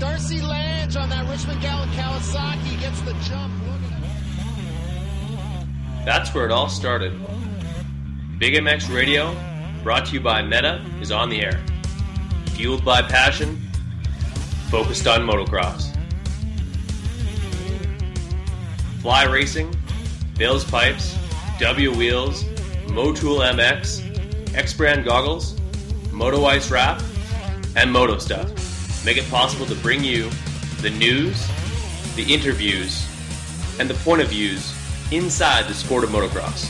[0.00, 3.52] Darcy Lange on that Richmond Gallon Kawasaki gets the jump.
[6.04, 7.12] That's where it all started.
[8.38, 9.34] Big MX Radio,
[9.82, 11.60] brought to you by Meta, is on the air.
[12.52, 13.60] Fueled by passion,
[14.70, 15.92] focused on motocross.
[19.02, 19.74] Fly Racing,
[20.36, 21.18] Bill's Pipes,
[21.58, 22.44] W Wheels,
[22.86, 25.58] Motool MX, X Brand Goggles,
[26.12, 27.02] Moto Ice Wrap,
[27.74, 28.57] and Moto Stuff
[29.08, 30.28] make it possible to bring you
[30.82, 31.48] the news,
[32.14, 33.08] the interviews,
[33.80, 34.74] and the point of views
[35.10, 36.68] inside the sport of motocross.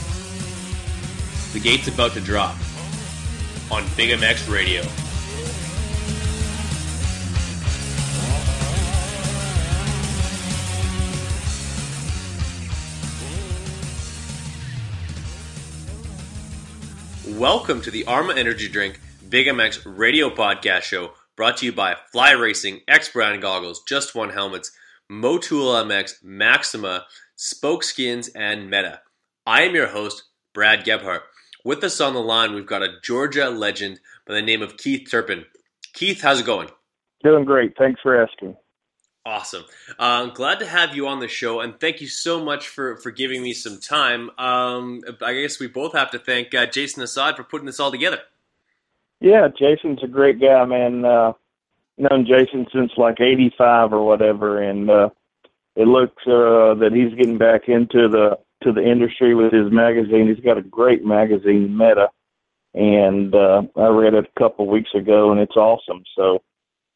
[1.52, 2.54] The gate's about to drop
[3.72, 4.82] on Big MX Radio.
[17.36, 21.94] Welcome to the Arma Energy Drink Big MX Radio Podcast Show, brought to you by
[22.10, 24.72] Fly Racing, X Brand Goggles, Just One Helmets,
[25.08, 27.06] Motool MX, Maxima,
[27.38, 29.02] Spokeskins, and Meta.
[29.46, 31.22] I am your host, Brad Gebhart.
[31.64, 35.08] With us on the line, we've got a Georgia legend by the name of Keith
[35.08, 35.44] Turpin.
[35.94, 36.70] Keith, how's it going?
[37.22, 37.78] Doing great.
[37.78, 38.56] Thanks for asking.
[39.24, 39.64] Awesome.
[39.96, 43.12] Uh, glad to have you on the show, and thank you so much for, for
[43.12, 44.30] giving me some time.
[44.38, 47.92] Um, I guess we both have to thank uh, Jason Assad for putting this all
[47.92, 48.22] together.
[49.20, 51.04] Yeah, Jason's a great guy, man.
[51.04, 51.32] Uh,
[51.96, 55.10] known Jason since like '85 or whatever, and uh,
[55.74, 60.28] it looks uh, that he's getting back into the to the industry with his magazine.
[60.28, 62.10] He's got a great magazine, Meta,
[62.74, 66.04] and uh, I read it a couple weeks ago, and it's awesome.
[66.16, 66.42] So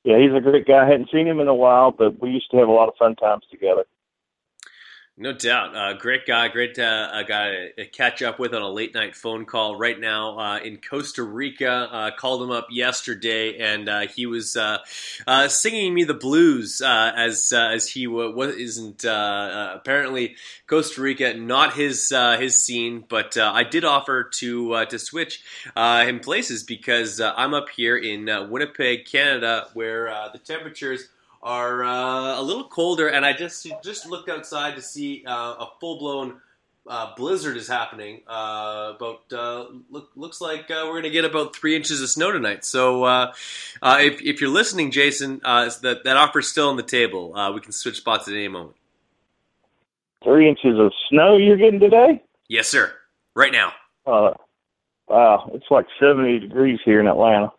[0.05, 0.85] yeah, he's a great guy.
[0.85, 2.95] I hadn't seen him in a while, but we used to have a lot of
[2.99, 3.85] fun times together.
[5.19, 5.77] No doubt.
[5.77, 9.15] Uh, great guy, great uh, uh, guy to catch up with on a late night
[9.15, 11.71] phone call right now uh, in Costa Rica.
[11.71, 14.79] Uh, called him up yesterday, and uh, he was uh,
[15.27, 20.35] uh singing me the blues uh, as as he w- wasn't apparently
[20.67, 23.05] Costa Rica not his his scene.
[23.07, 25.43] But I did offer to to switch
[25.77, 31.07] him places because I'm up here in Winnipeg, Canada, where the temperatures
[31.43, 35.69] are uh, a little colder, and I just just looked outside to see uh, a
[35.81, 36.41] full blown
[36.87, 38.21] uh, blizzard is happening.
[38.29, 42.09] Uh, about uh, look, looks like uh, we're going to get about three inches of
[42.09, 42.65] snow tonight.
[42.65, 43.31] So
[43.83, 47.33] if if you're listening, Jason, that that offer's still on the table.
[47.55, 48.77] we can switch spots at any moment.
[50.23, 52.23] Three inches of snow you're getting today?
[52.49, 52.93] Yes, sir.
[53.35, 53.73] Right now.
[54.07, 57.51] wow, it's like 70 degrees here in Atlanta.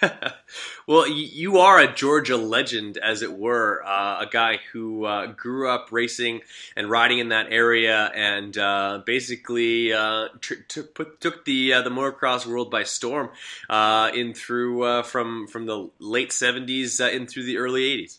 [0.86, 5.68] well, you are a Georgia legend, as it were, uh, a guy who uh, grew
[5.68, 6.40] up racing
[6.76, 11.82] and riding in that area, and uh, basically uh, t- t- put, took the uh,
[11.82, 13.30] the motocross world by storm
[13.70, 18.18] uh, in through from from the late '70s in through the early '80s.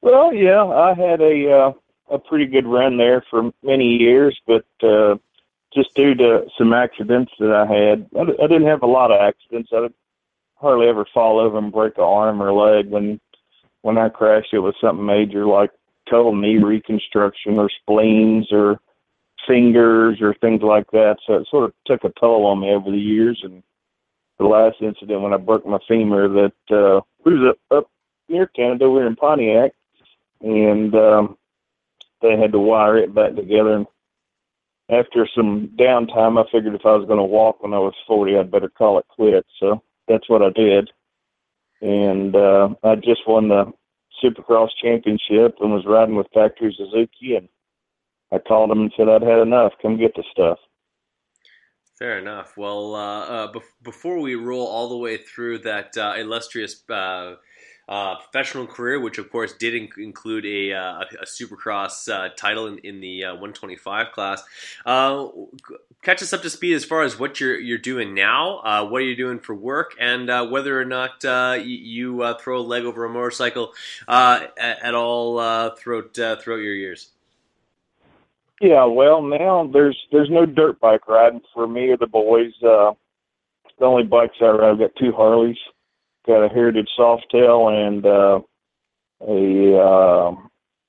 [0.00, 1.74] Well, yeah, I had a
[2.10, 4.64] a pretty good run there for many years, but
[5.74, 8.06] just due to some accidents that I had.
[8.16, 9.70] I, I didn't have a lot of accidents.
[9.72, 9.88] I
[10.60, 12.90] hardly ever fall over and break an arm or leg.
[12.90, 13.20] When
[13.82, 15.70] when I crashed, it was something major like
[16.10, 18.80] total knee reconstruction or spleens or
[19.46, 21.16] fingers or things like that.
[21.26, 23.40] So it sort of took a toll on me over the years.
[23.44, 23.62] And
[24.38, 27.90] the last incident when I broke my femur, that uh, we was up, up
[28.28, 28.88] near Canada.
[28.88, 29.72] We were in Pontiac,
[30.40, 31.38] and um,
[32.20, 33.74] they had to wire it back together.
[33.74, 33.86] And
[34.90, 38.36] after some downtime, I figured if I was going to walk when I was 40,
[38.36, 39.48] I'd better call it quits.
[39.60, 40.90] So that's what I did.
[41.80, 43.72] And uh, I just won the
[44.22, 47.36] Supercross championship and was riding with Factory Suzuki.
[47.36, 47.48] And
[48.32, 49.72] I called them and said I'd had enough.
[49.80, 50.58] Come get the stuff.
[51.98, 52.56] Fair enough.
[52.56, 56.74] Well, uh, uh, be- before we roll all the way through that uh, illustrious
[57.88, 62.66] uh, professional career, which of course did inc- include a, uh, a Supercross uh, title
[62.66, 64.42] in, in the uh, 125 class.
[64.84, 65.28] Uh,
[66.02, 69.00] catch us up to speed as far as what you're you're doing now, uh, what
[69.00, 71.76] are you doing for work, and whether or not you,
[72.20, 73.72] you throw a leg over a motorcycle
[74.06, 77.10] at, at, all throughout throughout your years.
[78.60, 82.52] Yeah, well, now there's there's no dirt bike riding for me or the boys.
[82.60, 82.94] the
[83.80, 85.56] only bikes I ride, I've got two Harleys
[86.28, 88.40] got a heritage softail and uh,
[89.26, 90.34] a uh,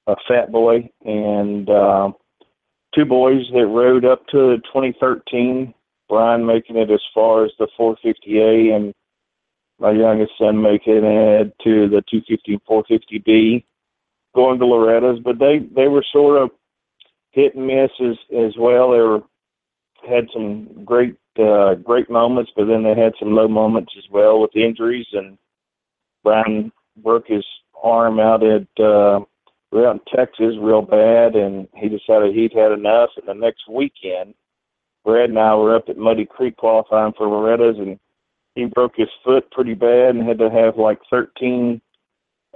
[0.08, 2.12] a fat boy and uh,
[2.94, 5.74] two boys that rode up to 2013.
[6.10, 8.94] Brian making it as far as the 450A and
[9.80, 13.64] my youngest son making it to the 250 and 450B,
[14.36, 15.20] going to Loretta's.
[15.24, 16.50] But they they were sort of
[17.32, 18.92] hit and miss as as well.
[18.92, 19.22] They were
[20.08, 24.42] had some great uh, great moments, but then they had some low moments as well
[24.42, 25.08] with injuries.
[25.14, 25.38] And
[26.24, 27.46] Brian broke his
[27.82, 29.22] arm out at uh,
[29.78, 33.10] out in Texas real bad, and he decided he'd had enough.
[33.18, 34.34] And the next weekend,
[35.04, 38.00] Brad and I were up at Muddy Creek qualifying for Loretta's, and
[38.56, 41.82] he broke his foot pretty bad and had to have like 13,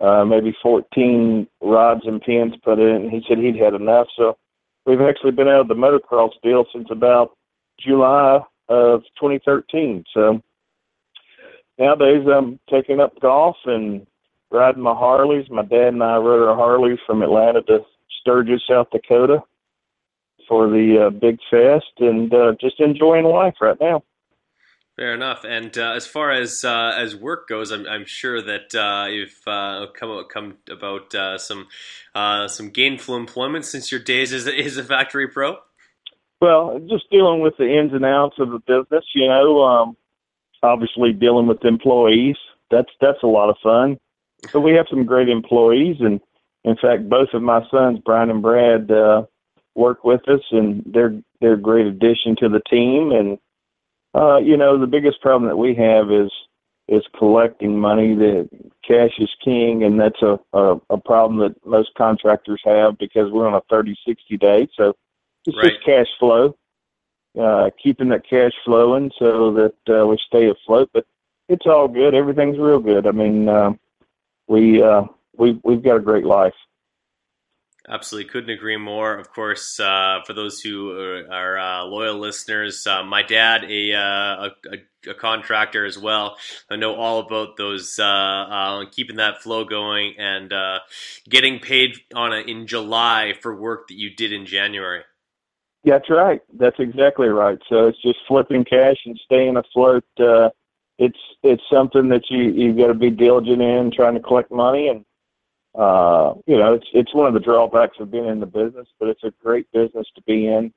[0.01, 3.09] uh, maybe 14 rods and pins put in.
[3.09, 4.37] He said he'd had enough, so
[4.85, 7.37] we've actually been out of the motocross deal since about
[7.79, 8.39] July
[8.69, 10.03] of 2013.
[10.13, 10.41] So
[11.77, 14.05] nowadays I'm taking up golf and
[14.51, 15.49] riding my Harleys.
[15.49, 17.79] My dad and I rode our Harleys from Atlanta to
[18.21, 19.43] Sturgis, South Dakota
[20.47, 24.03] for the uh, big fest and uh, just enjoying life right now.
[24.95, 25.43] Fair enough.
[25.43, 29.41] And uh, as far as uh, as work goes, I'm, I'm sure that uh, you've
[29.47, 31.67] uh, come come about uh, some
[32.13, 35.57] uh, some gainful employment since your days as a, as a factory pro.
[36.41, 39.63] Well, just dealing with the ins and outs of the business, you know.
[39.63, 39.97] Um,
[40.61, 42.35] obviously, dealing with employees
[42.69, 43.97] that's that's a lot of fun.
[44.51, 46.19] So we have some great employees, and
[46.65, 48.91] in fact, both of my sons, Brian and Brad,
[49.73, 53.39] work with us, and they're they're a great addition to the team and
[54.15, 56.31] uh, you know, the biggest problem that we have is
[56.87, 58.15] is collecting money.
[58.15, 58.49] That
[58.87, 63.47] cash is king, and that's a, a a problem that most contractors have because we're
[63.47, 64.67] on a 30, 60 day.
[64.75, 64.93] So
[65.45, 65.71] it's Right.
[65.71, 66.55] just cash flow,
[67.39, 70.89] uh, keeping that cash flowing so that uh, we stay afloat.
[70.93, 71.05] But
[71.49, 72.13] it's all good.
[72.13, 73.07] Everything's real good.
[73.07, 73.73] I mean, uh,
[74.47, 75.03] we uh,
[75.37, 76.53] we we've got a great life.
[77.87, 79.17] Absolutely, couldn't agree more.
[79.17, 83.93] Of course, uh, for those who are, are uh, loyal listeners, uh, my dad, a,
[83.93, 86.37] uh, a a contractor as well,
[86.69, 90.53] I know all about those uh, uh, keeping that flow going and
[91.29, 95.01] getting paid on a, in July for work that you did in January.
[95.83, 96.39] That's right.
[96.57, 97.59] That's exactly right.
[97.67, 100.05] So it's just flipping cash and staying afloat.
[100.99, 104.87] It's it's something that you you've got to be diligent in trying to collect money,
[104.87, 105.03] and
[105.75, 109.09] uh, you know it's it's one of the drawbacks of being in the business, but
[109.09, 110.73] it's a great business to be in.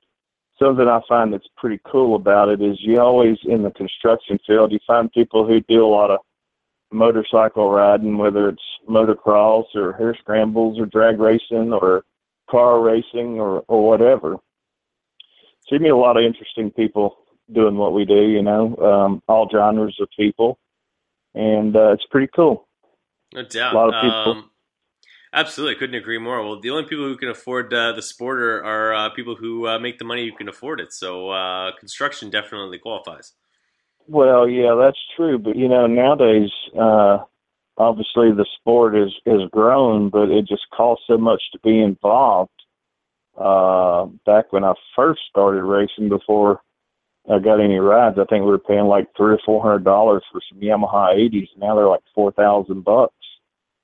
[0.59, 4.73] Something I find that's pretty cool about it is you always in the construction field
[4.73, 6.21] you find people who do a lot of
[6.91, 12.05] motorcycle riding, whether it's motocross or hare scrambles or drag racing or
[12.51, 14.39] car racing or or whatever
[15.69, 17.19] so you meet a lot of interesting people
[17.53, 20.59] doing what we do, you know, um, all genres of people,
[21.35, 22.69] and uh, it's pretty cool.
[23.35, 23.75] No doubt.
[23.75, 24.43] A lot of people.
[24.43, 24.51] Um,
[25.37, 26.43] absolutely, couldn't agree more.
[26.43, 29.79] Well, the only people who can afford uh, the sport are, uh, people who uh,
[29.79, 30.93] make the money who can afford it.
[30.93, 33.33] So uh, construction definitely qualifies.
[34.09, 37.19] Well, yeah, that's true, but you know, nowadays, uh,
[37.77, 42.51] obviously the sport is has grown, but it just costs so much to be involved.
[43.37, 46.61] Uh, back when I first started racing, before
[47.31, 50.23] I got any rides, I think we were paying like three or four hundred dollars
[50.31, 51.49] for some Yamaha 80s.
[51.57, 53.15] Now they're like four thousand bucks,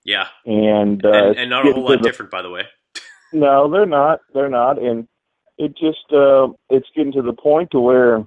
[0.04, 2.62] Yeah, and uh, and, and not a whole lot the different, by the way.
[3.34, 4.20] No, they're not.
[4.34, 5.08] They're not, and
[5.56, 8.26] it just uh, it's getting to the point to where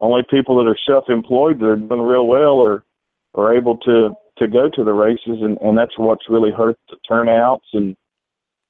[0.00, 2.84] only people that are self-employed that are doing real well are
[3.34, 6.96] are able to to go to the races, and and that's what's really hurt the
[7.08, 7.96] turnouts and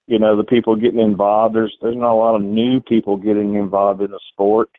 [0.07, 1.55] you know the people getting involved.
[1.55, 4.71] There's there's not a lot of new people getting involved in the sport,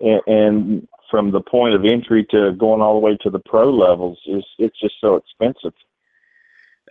[0.00, 3.70] and, and from the point of entry to going all the way to the pro
[3.70, 5.72] levels is it's just so expensive.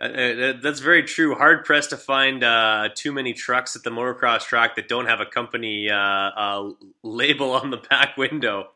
[0.00, 1.34] Uh, uh, that's very true.
[1.34, 5.20] Hard pressed to find uh, too many trucks at the motocross track that don't have
[5.20, 6.70] a company uh, uh,
[7.02, 8.68] label on the back window.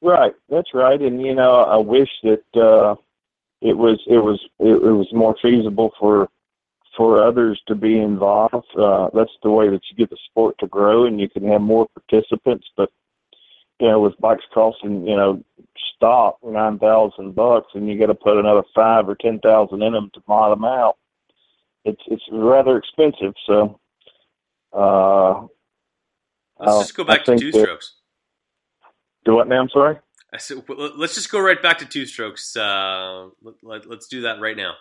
[0.00, 1.00] Right, that's right.
[1.00, 2.94] And you know, I wish that uh
[3.60, 6.28] it was it was it, it was more feasible for
[6.96, 8.66] for others to be involved.
[8.78, 11.60] Uh that's the way that you get the sport to grow and you can have
[11.60, 12.90] more participants, but
[13.80, 15.42] you know, with bikes costing, you know,
[15.96, 20.10] stock nine thousand bucks and you gotta put another five or ten thousand in them
[20.14, 20.96] to buy them out.
[21.84, 23.80] It's it's rather expensive, so
[24.72, 25.46] uh
[26.60, 27.94] Let's Uh, just go I back to two that- strokes.
[29.24, 29.98] do what now, I'm sorry?
[30.32, 32.54] I said, let's just go right back to two strokes.
[32.54, 34.74] Uh, let, let, us do that right now.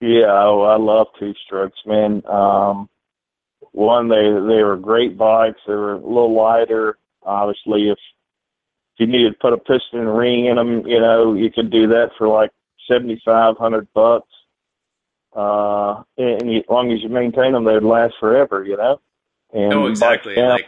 [0.00, 2.22] Yeah, oh, I love two strokes, man.
[2.26, 2.88] Um,
[3.70, 5.60] one, they they were great bikes.
[5.66, 6.98] They were a little lighter.
[7.22, 7.98] Obviously, if
[8.96, 11.70] if you needed to put a piston and ring in them, you know, you could
[11.70, 12.50] do that for like
[12.88, 14.28] seventy five hundred bucks.
[15.34, 19.00] Uh, and you, as long as you maintain them, they'd last forever, you know.
[19.52, 20.36] And No, bikes exactly.
[20.36, 20.66] now- Like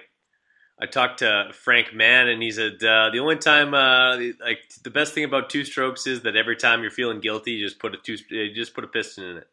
[0.79, 4.91] I talked to Frank Mann, and he said uh, the only time, uh, like the
[4.91, 7.95] best thing about two strokes is that every time you're feeling guilty, you just put
[7.95, 9.49] a two, you just put a piston in it.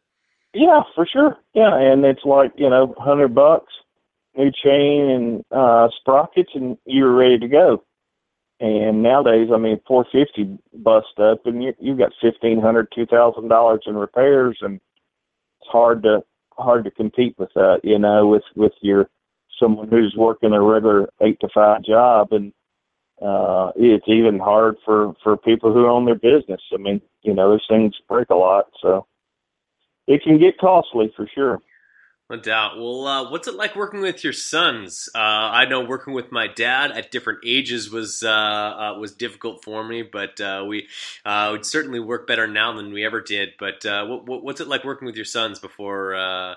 [0.52, 1.38] Yeah, for sure.
[1.54, 3.72] Yeah, and it's like you know, hundred bucks.
[4.36, 7.82] new chain and uh, sprockets, and you're ready to go.
[8.64, 13.48] And nowadays, I mean, 450 bust up, and you you got fifteen hundred, two thousand
[13.48, 14.76] dollars in repairs, and
[15.60, 16.24] it's hard to
[16.56, 17.80] hard to compete with that.
[17.84, 19.10] You know, with with your
[19.60, 22.54] someone who's working a regular eight to five job, and
[23.20, 26.62] uh, it's even hard for for people who own their business.
[26.72, 29.06] I mean, you know, those things break a lot, so
[30.06, 31.60] it can get costly for sure.
[32.30, 32.78] No doubt.
[32.78, 35.10] Well, uh, what's it like working with your sons?
[35.14, 39.62] Uh, I know working with my dad at different ages was uh, uh was difficult
[39.62, 40.88] for me, but uh, we
[41.26, 43.50] uh, would certainly work better now than we ever did.
[43.58, 46.56] But what, what's it like working with your sons before now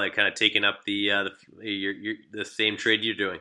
[0.00, 1.30] that kind of taking up the
[1.60, 3.38] the, your, your, the same trade you're doing?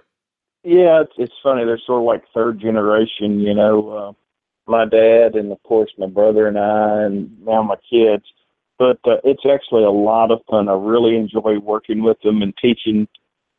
[0.63, 1.65] Yeah, it's, it's funny.
[1.65, 4.15] They're sort of like third generation, you know.
[4.67, 8.25] my dad and of course my brother and I, and now my kids
[8.77, 10.69] but uh, it's actually a lot of fun.
[10.69, 13.07] I really enjoy working with them and teaching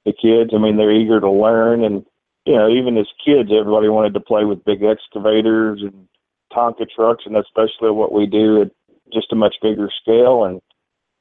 [0.05, 0.53] the kids.
[0.55, 2.05] I mean, they're eager to learn, and
[2.45, 6.07] you know, even as kids, everybody wanted to play with big excavators and
[6.53, 8.71] Tonka trucks, and especially what we do at
[9.13, 10.45] just a much bigger scale.
[10.45, 10.61] And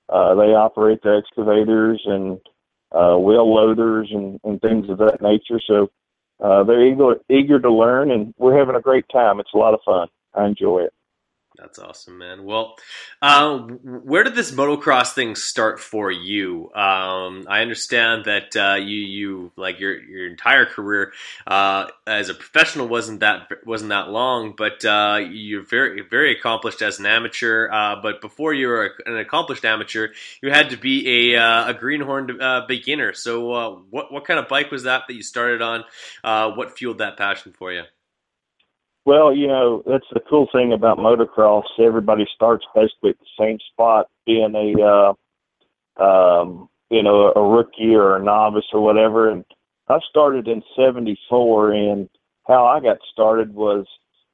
[0.10, 2.40] uh, they operate the excavators and
[2.92, 5.60] uh, wheel loaders and, and things of that nature.
[5.66, 5.90] So
[6.44, 9.40] uh, they're eager eager to learn, and we're having a great time.
[9.40, 10.08] It's a lot of fun.
[10.34, 10.94] I enjoy it.
[11.58, 12.44] That's awesome, man.
[12.44, 12.76] Well,
[13.22, 16.66] uh, where did this motocross thing start for you?
[16.74, 21.14] Um, I understand that uh, you, you like your your entire career
[21.48, 26.82] uh, as a professional wasn't that wasn't that long, but uh, you're very very accomplished
[26.82, 27.70] as an amateur.
[27.70, 30.10] Uh, but before you were an accomplished amateur,
[30.42, 33.14] you had to be a uh, a greenhorn beginner.
[33.14, 35.86] So, what what kind of bike was that that you started on?
[36.56, 37.84] what fueled that passion for you?
[39.06, 41.66] Well, you know, that's the cool thing about motocross.
[41.80, 45.14] Everybody starts basically at the same spot, being a,
[46.02, 49.30] uh, um, you know, a rookie or a novice or whatever.
[49.30, 49.46] And
[49.88, 52.10] I started in 74 and
[52.48, 53.86] how I got started was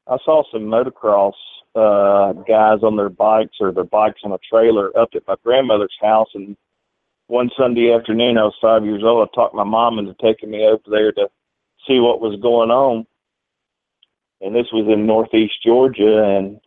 [0.07, 1.33] I saw some motocross,
[1.75, 5.95] uh, guys on their bikes or their bikes on a trailer up at my grandmother's
[6.01, 6.29] house.
[6.33, 6.55] And
[7.27, 9.27] one Sunday afternoon, I was five years old.
[9.27, 11.27] I talked my mom into taking me over there to
[11.87, 13.05] see what was going on
[14.41, 16.59] and this was in northeast Georgia, and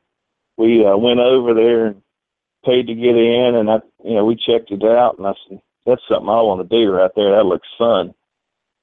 [0.57, 2.03] we uh, went over there and
[2.65, 5.61] paid to get in, and I, you know, we checked it out, and I said,
[5.87, 7.37] "That's something I want to do right there.
[7.37, 8.15] That looks fun."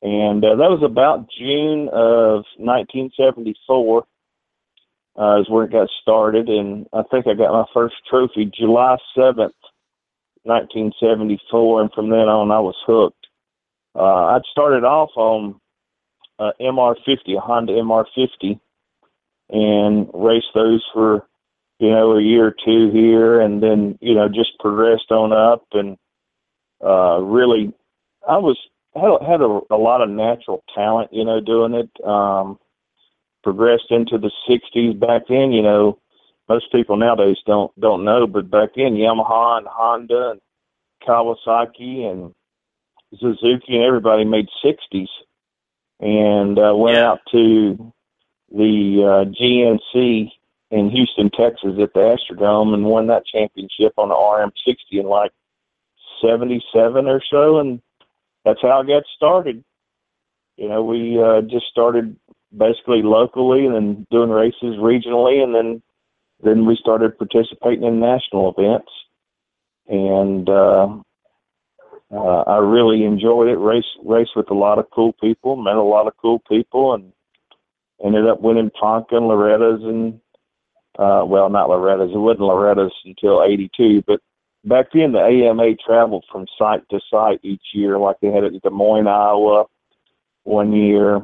[0.02, 4.04] And uh, that was about June of 1974
[5.20, 8.98] uh, is where it got started, and I think I got my first trophy July
[9.16, 9.54] 7th,
[10.44, 13.28] 1974, and from then on I was hooked.
[13.94, 15.60] Uh, I'd started off on
[16.40, 18.60] uh, MR50, a Honda MR50,
[19.52, 21.28] and raced those for
[21.80, 25.66] you know a year or two here, and then you know just progressed on up
[25.74, 25.98] and
[26.84, 27.74] uh, really
[28.28, 28.58] I was
[28.96, 31.90] had had a, a lot of natural talent, you know, doing it.
[32.06, 32.60] Um,
[33.44, 35.00] progressed into the '60s.
[35.00, 36.00] Back then, you know,
[36.48, 40.42] most people nowadays don't don't know, but back then Yamaha and Honda and
[41.08, 42.34] Kawasaki and
[43.20, 45.08] Suzuki and everybody made 60s
[46.00, 47.10] and uh, went yeah.
[47.10, 47.94] out to
[48.52, 50.32] the uh, GNC
[50.72, 55.32] in Houston, Texas at the Astrodome and won that championship on the RM60 in like
[56.22, 57.60] 77 or so.
[57.60, 57.82] And
[58.46, 59.64] that's how I got started.
[60.58, 62.16] You know, we uh, just started
[62.56, 65.82] basically locally and then doing races regionally and then
[66.44, 68.92] then we started participating in national events
[69.88, 70.88] and uh
[72.12, 75.82] uh I really enjoyed it race race with a lot of cool people met a
[75.82, 77.14] lot of cool people and
[78.04, 80.20] ended up winning Ponca and Loretta's and
[81.00, 84.20] uh well not Loretta's it wasn't Loretta's until eighty two but
[84.66, 87.98] back then the AMA traveled from site to site each year.
[87.98, 89.66] Like they had it at Des Moines Iowa
[90.44, 91.22] one year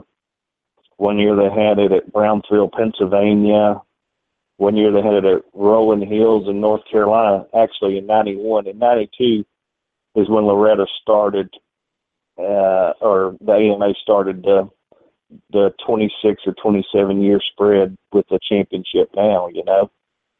[0.98, 3.82] one year they had it at Brownsville Pennsylvania
[4.58, 8.68] one year they had it at Rolling Hills in North Carolina actually in ninety one
[8.68, 9.46] and ninety two
[10.16, 11.50] is when Loretta started
[12.40, 14.66] uh or the AMA started uh
[15.52, 19.92] the 26 or 27 year spread with the championship now, you know.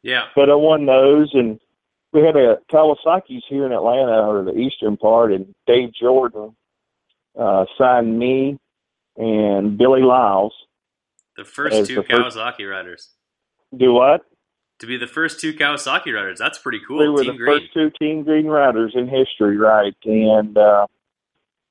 [0.02, 0.26] Yeah.
[0.34, 1.58] But I won those, and
[2.12, 6.56] we had a Kawasaki's here in Atlanta, or the eastern part, and Dave Jordan
[7.38, 8.58] uh, signed me
[9.16, 10.54] and Billy Liles.
[11.36, 13.08] The first two the Kawasaki first, riders.
[13.76, 14.22] Do what?
[14.80, 16.38] To be the first two Kawasaki riders.
[16.38, 16.98] That's pretty cool.
[16.98, 17.60] We were team the green.
[17.60, 19.94] first two Team Green riders in history, right?
[20.04, 20.86] And uh,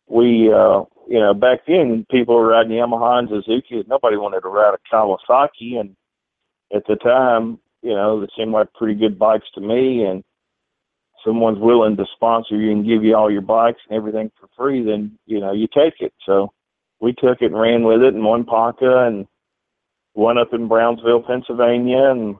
[0.07, 3.83] we uh, you know, back then people were riding Yamaha and Suzuki.
[3.87, 5.95] Nobody wanted to ride a Kawasaki, and
[6.73, 10.03] at the time, you know, they seemed like pretty good bikes to me.
[10.03, 10.23] And
[11.25, 14.83] someone's willing to sponsor you and give you all your bikes and everything for free,
[14.83, 16.13] then you know you take it.
[16.25, 16.51] So
[16.99, 19.27] we took it and ran with it and won PONCA and
[20.13, 22.35] won up in Brownsville, Pennsylvania, and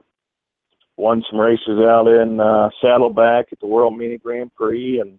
[0.96, 5.18] won some races out in uh, Saddleback at the World Mini Grand Prix, and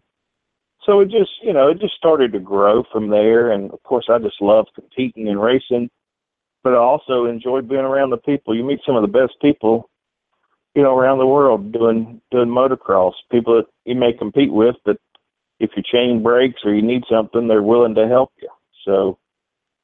[0.85, 3.51] so it just you know it just started to grow from there.
[3.51, 5.89] And of course, I just love competing and racing,
[6.63, 8.55] but I also enjoy being around the people.
[8.55, 9.89] You meet some of the best people,
[10.75, 13.13] you know, around the world doing doing motocross.
[13.31, 14.97] People that you may compete with, but
[15.59, 18.49] if your chain breaks or you need something, they're willing to help you.
[18.85, 19.17] So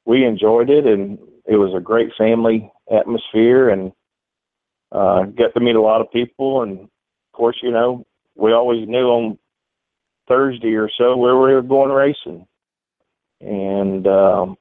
[0.05, 3.91] we enjoyed it, and it was a great family atmosphere, and
[4.91, 6.61] uh, got to meet a lot of people.
[6.61, 6.89] And of
[7.33, 9.37] course, you know, we always knew on
[10.27, 12.47] Thursday or so where we were going racing,
[13.41, 14.57] and um,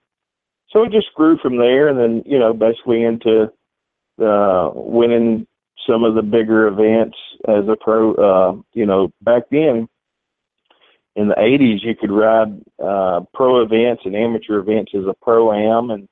[0.70, 1.88] so it just grew from there.
[1.88, 3.52] And then you know, basically into
[4.22, 5.46] uh, winning
[5.86, 7.16] some of the bigger events
[7.48, 8.14] as a pro.
[8.14, 9.88] Uh, you know, back then
[11.16, 15.52] in the 80s, you could ride uh, pro events and amateur events as a pro
[15.52, 16.08] am and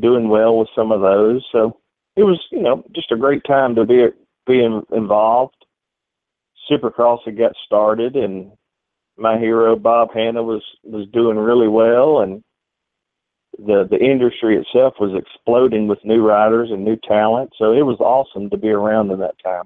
[0.00, 1.46] doing well with some of those.
[1.52, 1.80] So
[2.16, 4.06] it was, you know, just a great time to be
[4.46, 5.54] be involved.
[6.70, 8.52] Supercross had got started, and
[9.20, 12.42] my hero Bob Hannah was was doing really well, and
[13.58, 17.52] the the industry itself was exploding with new riders and new talent.
[17.58, 19.64] So it was awesome to be around in that time.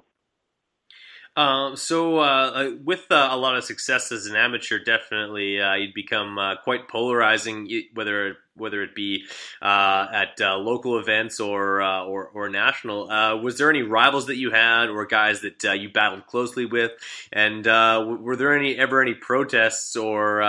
[1.37, 5.75] Um, so, uh, uh, with uh, a lot of success as an amateur, definitely uh,
[5.75, 9.25] you'd become uh, quite polarizing, whether whether it be
[9.61, 13.09] uh, at local events or or, or, national.
[13.43, 16.93] was there any rivals that you had, or guys that you battled closely with?
[17.33, 20.41] And were there any ever any protests or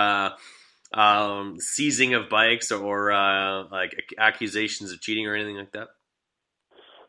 [0.94, 3.12] um, seizing of bikes or
[3.72, 5.88] like accusations of cheating or anything like that?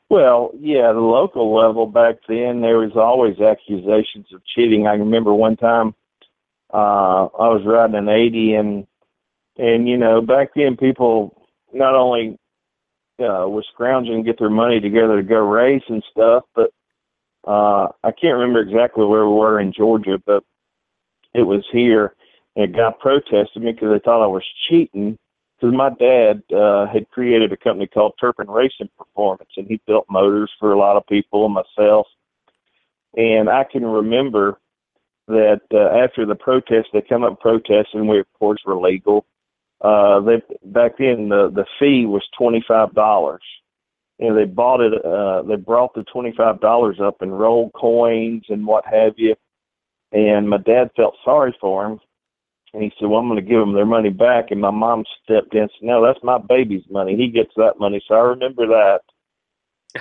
[0.10, 4.88] Well, yeah, the local level back then there was always accusations of cheating.
[4.88, 5.96] I remember one time
[6.74, 8.88] uh I was riding an 80 and
[9.58, 11.36] and you know, back then people
[11.74, 12.38] not only
[13.20, 16.72] uh was scrounging to get their money together to go race and stuff, but
[17.46, 20.44] uh I can't remember exactly where we were in Georgia, but
[21.34, 22.16] it was here
[22.56, 25.18] and a guy protested me because they thought I was cheating
[25.60, 30.06] because my dad uh, had created a company called Turpin Racing Performance, and he built
[30.10, 32.08] motors for a lot of people and myself.
[33.16, 34.60] And I can remember
[35.28, 38.08] that uh, after the protest, they come up protesting.
[38.08, 39.26] We of course were legal.
[39.82, 43.42] Uh, they back then the the fee was twenty five dollars.
[44.20, 44.94] Know, they bought it.
[45.06, 49.36] Uh, they brought the twenty five dollars up and rolled coins and what have you.
[50.12, 52.00] And my dad felt sorry for him
[52.78, 55.04] and he said, "Well, I'm going to give them their money back." And my mom
[55.24, 57.16] stepped in and said, "No, that's my baby's money.
[57.16, 59.00] He gets that money." So I remember that.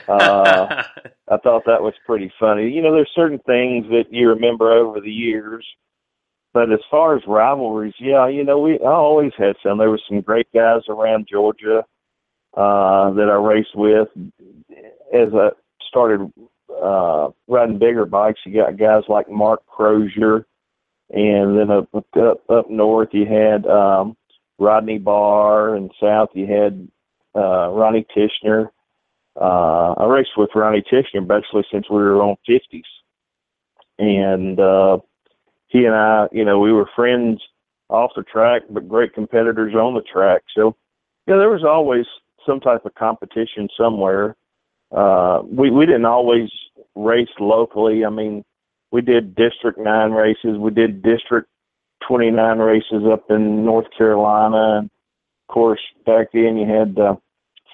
[0.06, 0.82] Uh,
[1.30, 2.68] I thought that was pretty funny.
[2.68, 5.66] You know, there's certain things that you remember over the years,
[6.52, 9.78] but as far as rivalries, yeah, you know, we I always had some.
[9.78, 11.82] There was some great guys around Georgia
[12.54, 14.08] uh, that I raced with.
[15.14, 15.48] As I
[15.88, 16.30] started
[16.70, 20.46] uh, riding bigger bikes, you got guys like Mark Crozier
[21.10, 24.16] and then up up up north you had um,
[24.58, 26.88] Rodney Barr, and south you had
[27.34, 28.70] uh, Ronnie Tichenor.
[29.38, 32.84] Uh, I raced with Ronnie Tichenor basically since we were on fifties,
[33.98, 34.98] and uh,
[35.68, 37.40] he and I, you know, we were friends
[37.88, 40.42] off the track, but great competitors on the track.
[40.54, 40.76] So,
[41.26, 42.06] yeah, there was always
[42.46, 44.36] some type of competition somewhere.
[44.90, 46.48] Uh, we we didn't always
[46.94, 48.04] race locally.
[48.04, 48.44] I mean,
[48.92, 50.58] we did District 9 races.
[50.58, 51.48] We did District
[52.06, 54.78] 29 races up in North Carolina.
[54.78, 54.90] And
[55.48, 57.18] of course, back then you had the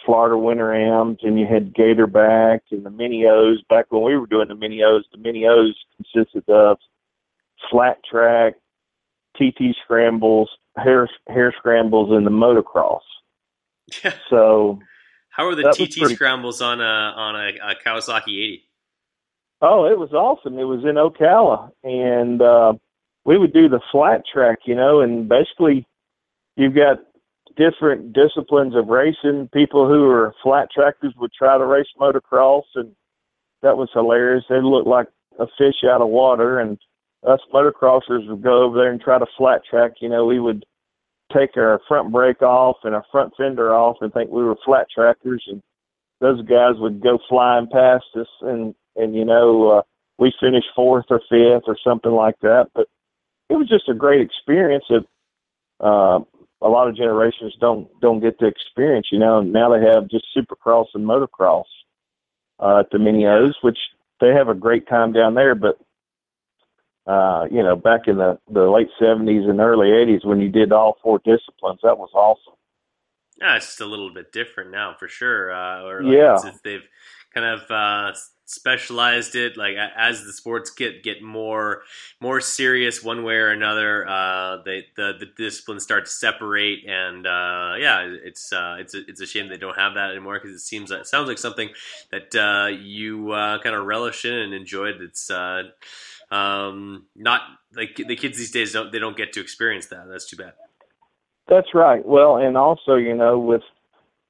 [0.04, 3.62] Florida Winter Ams and you had Gatorback and the Mini O's.
[3.68, 6.78] Back when we were doing the Mini O's, the Mini O's consisted of
[7.70, 8.54] flat track,
[9.36, 13.00] TT scrambles, hare hare scrambles, and the motocross.
[14.04, 14.14] Yeah.
[14.30, 14.78] So,
[15.28, 18.68] how are the TT scrambles on a on a, a Kawasaki 80?
[19.64, 20.58] Oh, it was awesome.
[20.58, 22.72] It was in Ocala, and uh,
[23.24, 25.86] we would do the flat track, you know, and basically
[26.56, 26.98] you've got
[27.56, 29.48] different disciplines of racing.
[29.52, 32.90] People who are flat trackers would try to race motocross, and
[33.62, 34.44] that was hilarious.
[34.48, 35.06] They looked like
[35.38, 36.76] a fish out of water, and
[37.24, 39.92] us motocrossers would go over there and try to flat track.
[40.00, 40.66] You know, we would
[41.32, 44.88] take our front brake off and our front fender off and think we were flat
[44.92, 45.62] trackers, and
[46.22, 49.82] those guys would go flying past us, and and you know uh,
[50.18, 52.68] we finished fourth or fifth or something like that.
[52.74, 52.86] But
[53.50, 55.04] it was just a great experience that
[55.84, 56.20] uh,
[56.62, 59.08] a lot of generations don't don't get to experience.
[59.10, 61.64] You know, now they have just Supercross and motocross
[62.60, 63.78] uh, at the Mini O's, which
[64.20, 65.56] they have a great time down there.
[65.56, 65.78] But
[67.04, 70.70] uh, you know, back in the, the late 70s and early 80s when you did
[70.70, 71.80] all four disciplines.
[71.82, 72.54] That was awesome.
[73.42, 75.52] Yeah, it's just a little bit different now for sure.
[75.52, 76.38] Uh, or like Yeah.
[76.62, 76.86] they've
[77.34, 79.56] kind of uh, specialized it.
[79.56, 81.82] Like as the sports get get more
[82.20, 86.84] more serious one way or another, uh, they, the the disciplines start to separate.
[86.86, 90.38] And uh, yeah, it's uh, it's a, it's a shame they don't have that anymore
[90.40, 91.70] because it seems like, it sounds like something
[92.12, 95.00] that uh, you uh, kind of relish in and enjoyed.
[95.00, 95.64] It's uh,
[96.30, 97.42] um, not
[97.74, 100.06] like the kids these days don't they don't get to experience that.
[100.08, 100.52] That's too bad.
[101.52, 102.02] That's right.
[102.02, 103.60] Well, and also, you know, with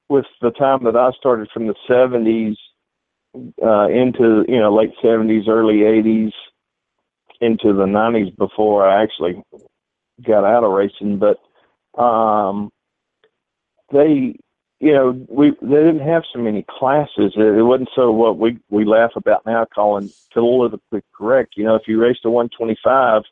[0.09, 2.57] with the time that I started from the '70s
[3.63, 6.33] uh, into you know late '70s, early '80s,
[7.41, 9.41] into the '90s before I actually
[10.27, 11.39] got out of racing, but
[12.03, 12.73] um,
[13.93, 14.35] they,
[14.81, 17.35] you know, we they didn't have so many classes.
[17.37, 21.55] It, it wasn't so what we we laugh about now, calling politically correct.
[21.57, 23.23] You know, if you raced a 125,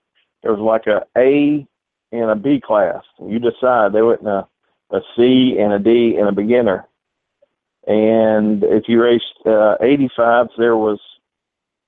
[0.45, 1.67] there was like a A
[2.13, 3.03] and a B class.
[3.21, 4.47] You decide they went in a,
[4.91, 6.87] a C and a D and a beginner.
[7.87, 11.01] And if you raced uh, 85s, there was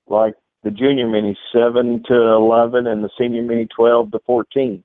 [0.07, 4.83] like the junior mini 7 to 11 and the senior mini 12 to 14.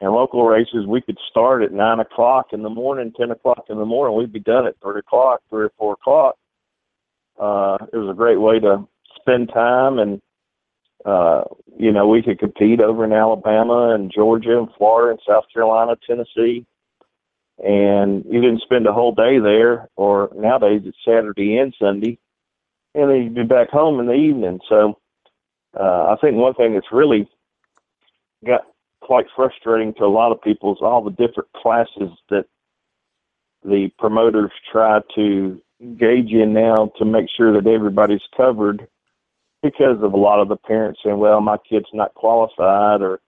[0.00, 3.78] And local races, we could start at 9 o'clock in the morning, 10 o'clock in
[3.78, 4.16] the morning.
[4.16, 6.36] We'd be done at 3 o'clock, 3 or 4 o'clock.
[7.38, 10.20] Uh, it was a great way to spend time and
[11.04, 11.42] uh,
[11.78, 15.96] you know, we could compete over in Alabama and Georgia and Florida and South Carolina,
[16.06, 16.66] Tennessee.
[17.58, 22.18] And you didn't spend a whole day there, or nowadays it's Saturday and Sunday,
[22.94, 24.60] and then you'd be back home in the evening.
[24.68, 24.98] So
[25.78, 27.28] uh, I think one thing that's really
[28.46, 28.62] got
[29.00, 32.44] quite frustrating to a lot of people is all the different classes that
[33.64, 35.60] the promoters try to
[35.96, 38.86] gauge in now to make sure that everybody's covered
[39.62, 43.20] because of a lot of the parents saying, well, my kid's not qualified or,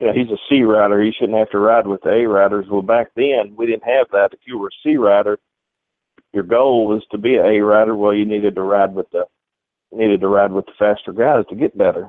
[0.00, 1.02] you know, he's a C rider.
[1.02, 2.66] He shouldn't have to ride with the A riders.
[2.70, 4.30] Well, back then we didn't have that.
[4.32, 5.38] If you were a C rider,
[6.32, 7.94] your goal was to be an A rider.
[7.94, 9.26] Well, you needed to ride with the,
[9.92, 12.08] needed to ride with the faster guys to get better.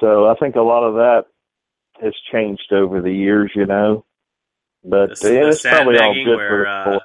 [0.00, 1.24] So I think a lot of that
[2.02, 4.04] has changed over the years, you know,
[4.82, 6.98] but The, yeah, the it's probably all good where, for the uh,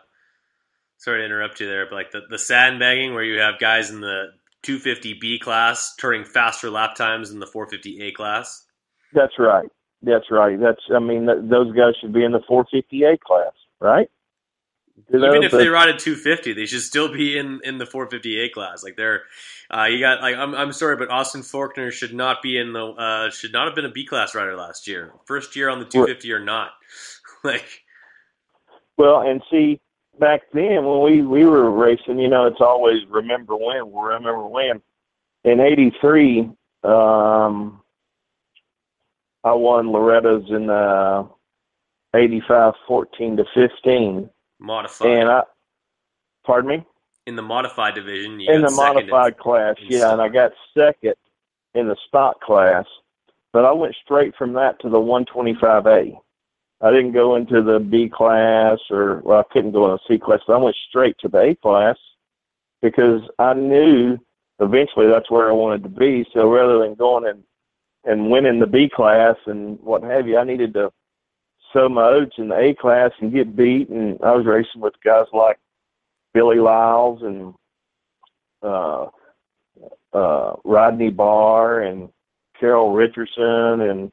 [0.97, 4.01] sorry to interrupt you there, but like the, the sandbagging where you have guys in
[4.01, 8.65] the 250B class turning faster lap times than the 450A class.
[9.13, 9.67] That's right.
[10.01, 10.59] That's right.
[10.59, 14.09] That's I mean th- those guys should be in the 450A class, right?
[15.11, 17.77] You know, Even if but- they ride at 250, they should still be in, in
[17.77, 18.83] the 450A class.
[18.83, 19.23] Like they're,
[19.73, 22.85] uh, you got like I'm, I'm sorry, but Austin Forkner should not be in the
[22.85, 25.13] uh, should not have been a B class rider last year.
[25.25, 26.71] First year on the 250 or not.
[27.43, 27.83] like
[28.97, 29.79] Well, and see,
[30.19, 33.91] back then when we we were racing, you know, it's always remember when.
[33.91, 34.81] We'll remember when.
[35.45, 36.51] In '83,
[36.83, 37.81] um,
[39.43, 41.23] I won Loretta's in uh,
[42.13, 44.29] '85, 14 to 15,
[44.59, 45.43] modified and I.
[46.45, 46.85] Pardon me.
[47.25, 48.39] in the modified division.
[48.39, 51.15] You in the modified class, in yeah, and I got second
[51.73, 52.85] in the stock class,
[53.53, 56.19] but I went straight from that to the 125A.
[56.81, 60.17] I didn't go into the B class or well, I couldn't go in the C
[60.17, 61.97] class, but I went straight to the A class
[62.81, 64.17] because I knew
[64.59, 66.25] eventually that's where I wanted to be.
[66.33, 67.43] So rather than going and
[68.05, 70.91] and winning the B class and what have you, I needed to
[71.73, 73.89] sow my oats in the A class and get beat.
[73.89, 75.59] And I was racing with guys like
[76.33, 77.53] Billy Liles and
[78.63, 79.07] uh,
[80.13, 82.09] uh, Rodney Barr and
[82.59, 84.11] Carol Richardson and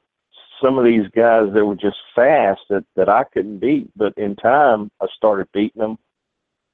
[0.63, 3.91] some of these guys that were just fast that, that I couldn't beat.
[3.97, 5.99] But in time, I started beating them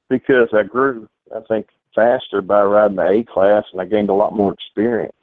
[0.09, 4.13] because I grew, I think, faster by riding the A class and I gained a
[4.13, 5.13] lot more experience.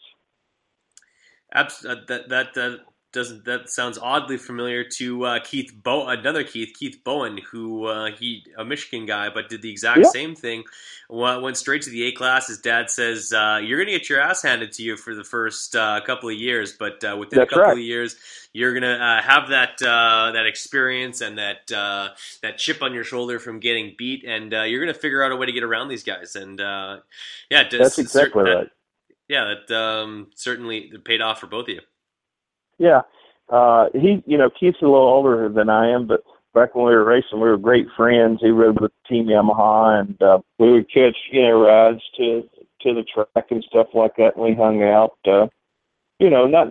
[1.53, 2.81] Abs- uh, that that that
[3.12, 8.11] doesn't that sounds oddly familiar to uh, Keith Bow another Keith Keith Bowen who uh,
[8.12, 10.09] he a Michigan guy but did the exact Yeah.
[10.11, 10.62] same thing
[11.09, 14.20] went, went straight to the A class his dad says uh, you're gonna get your
[14.20, 17.51] ass handed to you for the first uh, couple of years but uh, within That's
[17.53, 17.79] a couple right.
[17.79, 18.16] of years
[18.53, 22.11] you're gonna uh, have that uh, that experience and that uh,
[22.42, 25.37] that chip on your shoulder from getting beat and uh, you're gonna figure out a
[25.37, 26.99] way to get around these guys and uh,
[27.51, 28.68] yeah That's exactly that- right.
[29.29, 31.81] yeah that um, certainly paid off for both of you
[32.81, 33.03] Yeah.
[33.51, 36.93] Uh he you know, Keith's a little older than I am, but back when we
[36.93, 38.40] were racing we were great friends.
[38.40, 42.49] He rode with Team Yamaha and uh we would catch, you know, rides to
[42.81, 45.47] to the track and stuff like that and we hung out uh
[46.19, 46.69] you know, not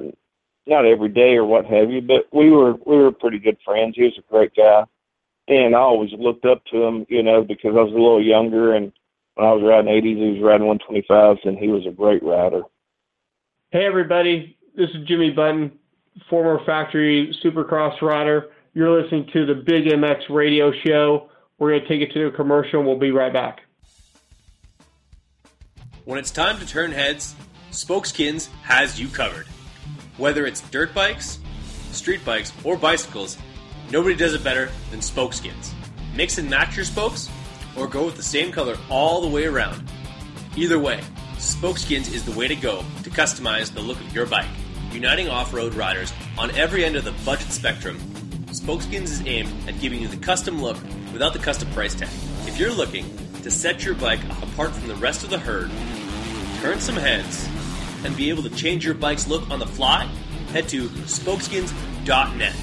[0.68, 3.96] not every day or what have you, but we were we were pretty good friends.
[3.96, 4.84] He was a great guy.
[5.48, 8.76] And I always looked up to him, you know, because I was a little younger
[8.76, 8.92] and
[9.36, 11.92] when I was riding eighties he was riding one twenty fives and he was a
[11.92, 12.64] great rider.
[13.72, 14.56] Hey, everybody.
[14.76, 15.78] This is Jimmy Button,
[16.30, 18.52] former factory supercross rider.
[18.74, 21.30] You're listening to the Big MX radio show.
[21.58, 23.62] We're going to take it to a commercial and we'll be right back.
[26.06, 27.36] When it's time to turn heads,
[27.72, 29.46] Spokeskins has you covered.
[30.18, 31.40] Whether it's dirt bikes,
[31.92, 33.38] street bikes, or bicycles,
[33.92, 35.72] nobody does it better than Spokeskins.
[36.16, 37.30] Mix and match your spokes,
[37.78, 39.88] or go with the same color all the way around.
[40.56, 41.00] Either way,
[41.36, 44.50] Spokeskins is the way to go to customize the look of your bike.
[44.92, 48.00] Uniting off road riders on every end of the budget spectrum,
[48.48, 50.78] Spokeskins is aimed at giving you the custom look
[51.14, 52.10] without the custom price tag.
[52.48, 53.06] If you're looking
[53.44, 55.70] to set your bike apart from the rest of the herd,
[56.62, 57.48] turn some heads,
[58.04, 60.06] and be able to change your bike's look on the fly,
[60.52, 62.56] head to spokeskins.net.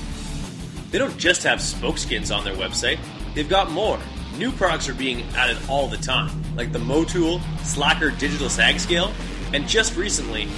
[0.91, 2.99] They don't just have spokeskins on their website,
[3.35, 3.99] they've got more.
[4.37, 9.13] New products are being added all the time, like the Motool Slacker Digital Sag Scale,
[9.55, 10.49] and just recently,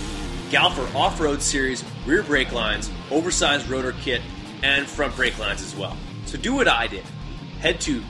[0.50, 4.22] Galfer Off Road Series rear brake lines, oversized rotor kit,
[4.62, 5.96] and front brake lines as well.
[6.24, 7.04] So do what I did.
[7.61, 8.02] Head to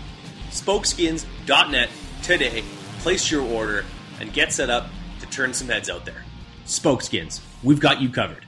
[0.51, 1.90] spokeskins.net
[2.22, 2.62] today,
[3.01, 3.85] place your order,
[4.20, 4.87] and get set up
[5.20, 6.24] to turn some heads out there.
[6.64, 8.44] Spokeskins, we've got you covered.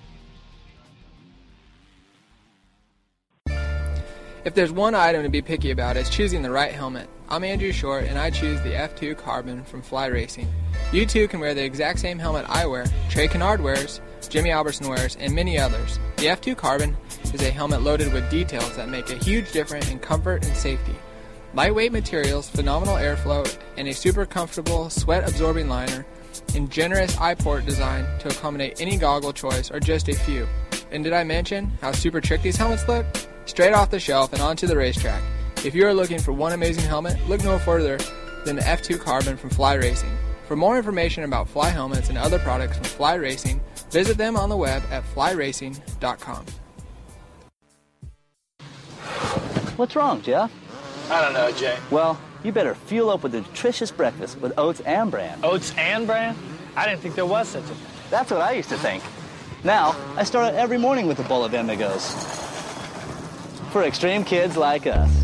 [4.44, 7.09] If there's one item to be picky about, it's choosing the right helmet.
[7.33, 10.53] I'm Andrew Short, and I choose the F2 Carbon from Fly Racing.
[10.93, 14.88] You too can wear the exact same helmet I wear, Trey Canard wears, Jimmy Albertson
[14.88, 16.01] wears, and many others.
[16.16, 16.97] The F2 Carbon
[17.33, 20.97] is a helmet loaded with details that make a huge difference in comfort and safety.
[21.55, 26.05] Lightweight materials, phenomenal airflow, and a super comfortable sweat absorbing liner,
[26.57, 30.49] and generous eye port design to accommodate any goggle choice are just a few.
[30.90, 33.07] And did I mention how super trick these helmets look?
[33.47, 35.23] Straight off the shelf and onto the racetrack.
[35.62, 37.99] If you are looking for one amazing helmet, look no further
[38.46, 40.16] than the F2 Carbon from Fly Racing.
[40.49, 44.49] For more information about Fly helmets and other products from Fly Racing, visit them on
[44.49, 46.46] the web at flyracing.com.
[49.77, 50.51] What's wrong, Jeff?
[51.11, 51.77] I don't know, Jay.
[51.90, 55.38] Well, you better fuel up with a nutritious breakfast with oats and bran.
[55.42, 56.37] Oats and bran?
[56.75, 57.77] I didn't think there was such a thing.
[58.09, 59.03] That's what I used to think.
[59.62, 62.14] Now, I start out every morning with a bowl of Amigos.
[63.73, 65.19] For extreme kids like us.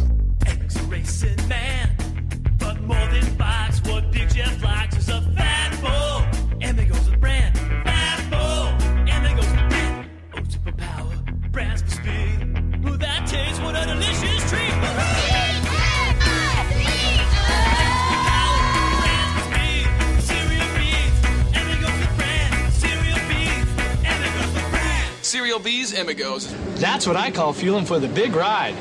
[25.57, 26.55] Cereal B's Amigos.
[26.79, 28.75] That's what I call fueling for the big ride.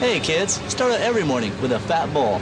[0.00, 2.40] Hey kids, start out every morning with a fat bowl.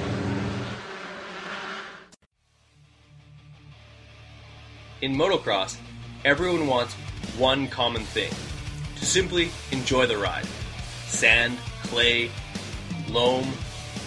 [5.03, 5.77] In motocross,
[6.25, 6.95] everyone wants
[7.39, 8.31] one common thing
[8.97, 10.47] to simply enjoy the ride.
[11.07, 12.31] Sand, clay,
[13.09, 13.49] loam,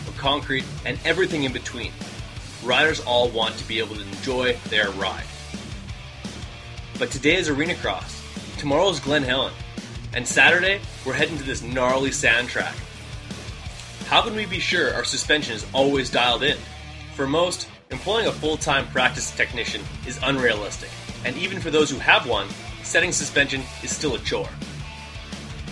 [0.08, 1.92] or concrete, and everything in between.
[2.64, 5.26] Riders all want to be able to enjoy their ride.
[6.98, 8.13] But today is Arena Cross,
[8.64, 9.52] tomorrow is Glen Helen,
[10.14, 12.74] and Saturday we're heading to this gnarly sand track.
[14.06, 16.58] How can we be sure our suspension is always dialed in?
[17.14, 20.90] For most, employing a full time practice technician is unrealistic,
[21.26, 22.48] and even for those who have one,
[22.84, 24.48] setting suspension is still a chore.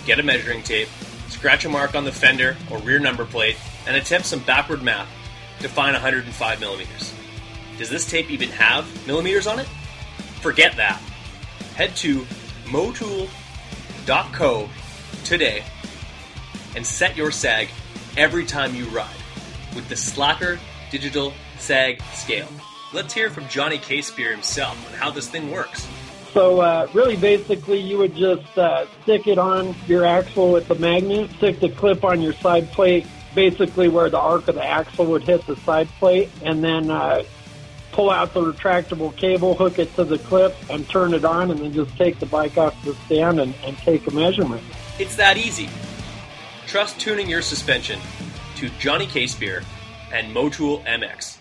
[0.06, 0.90] Get a measuring tape,
[1.30, 3.56] scratch a mark on the fender or rear number plate,
[3.88, 5.08] and attempt some backward math
[5.62, 7.14] to find 105 millimeters.
[7.78, 9.68] Does this tape even have millimeters on it?
[10.42, 11.02] Forget that.
[11.76, 12.26] Head to
[12.72, 14.70] motool.co
[15.24, 15.64] today
[16.76, 17.68] and set your sag
[18.18, 19.10] every time you ride
[19.76, 20.58] with the Slacker
[20.90, 22.48] Digital Sag Scale.
[22.94, 25.88] Let's hear from Johnny Caspear himself on how this thing works.
[26.34, 30.76] So uh, really, basically, you would just uh, stick it on your axle with the
[30.76, 33.06] magnet, stick the clip on your side plate,
[33.36, 37.24] basically where the arc of the axle would hit the side plate, and then uh,
[37.92, 41.60] pull out the retractable cable, hook it to the clip, and turn it on, and
[41.60, 44.64] then just take the bike off the stand and, and take a measurement.
[45.00, 45.70] It's that easy.
[46.68, 48.00] Trust tuning your suspension
[48.56, 49.64] to Johnny Caspear
[50.14, 51.41] and Motool MX.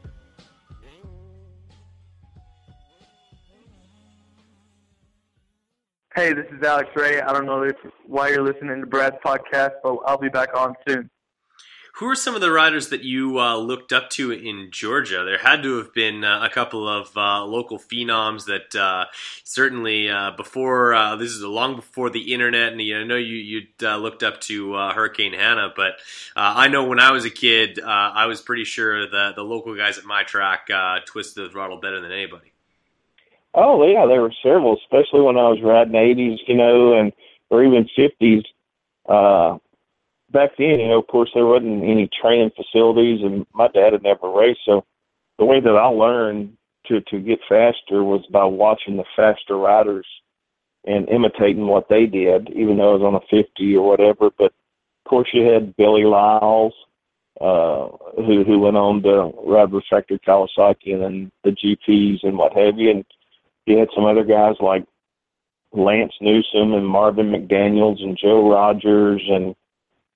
[6.13, 7.21] Hey, this is Alex Ray.
[7.21, 10.75] I don't know if, why you're listening to Brad's podcast, but I'll be back on
[10.85, 11.09] soon.
[11.95, 15.23] Who are some of the riders that you uh, looked up to in Georgia?
[15.23, 19.05] There had to have been uh, a couple of uh, local phenoms that uh,
[19.45, 23.61] certainly uh, before uh, this is long before the internet, and I know you you
[23.79, 25.93] looked up to Hurricane Hannah, but
[26.35, 29.97] I know when I was a kid, I was pretty sure that the local guys
[29.97, 30.67] at my track
[31.05, 32.50] twisted the throttle better than anybody.
[33.53, 37.11] Oh yeah, there were several, especially when I was riding eighties, you know, and
[37.49, 38.43] or even fifties.
[39.07, 39.57] Uh,
[40.31, 44.03] back then, you know, of course, there wasn't any training facilities, and my dad had
[44.03, 44.85] never raced, so
[45.37, 46.55] the way that I learned
[46.87, 50.07] to to get faster was by watching the faster riders
[50.85, 54.29] and imitating what they did, even though I was on a fifty or whatever.
[54.37, 54.53] But
[55.05, 56.73] of course, you had Billy Liles,
[57.41, 62.37] uh, who who went on to ride with Factory Kawasaki and then the GPs and
[62.37, 63.05] what have you, and
[63.65, 64.85] you had some other guys like
[65.73, 69.55] Lance Newsom and Marvin McDaniels and Joe Rogers and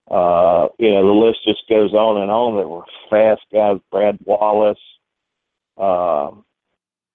[0.10, 4.20] uh, you know, the list just goes on and on that were fast guys, Brad
[4.24, 4.78] Wallace,
[5.78, 6.30] uh,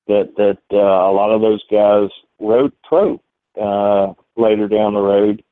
[0.08, 2.08] that, that, uh, a lot of those guys
[2.40, 3.20] rode pro,
[3.60, 5.44] uh, later down the road.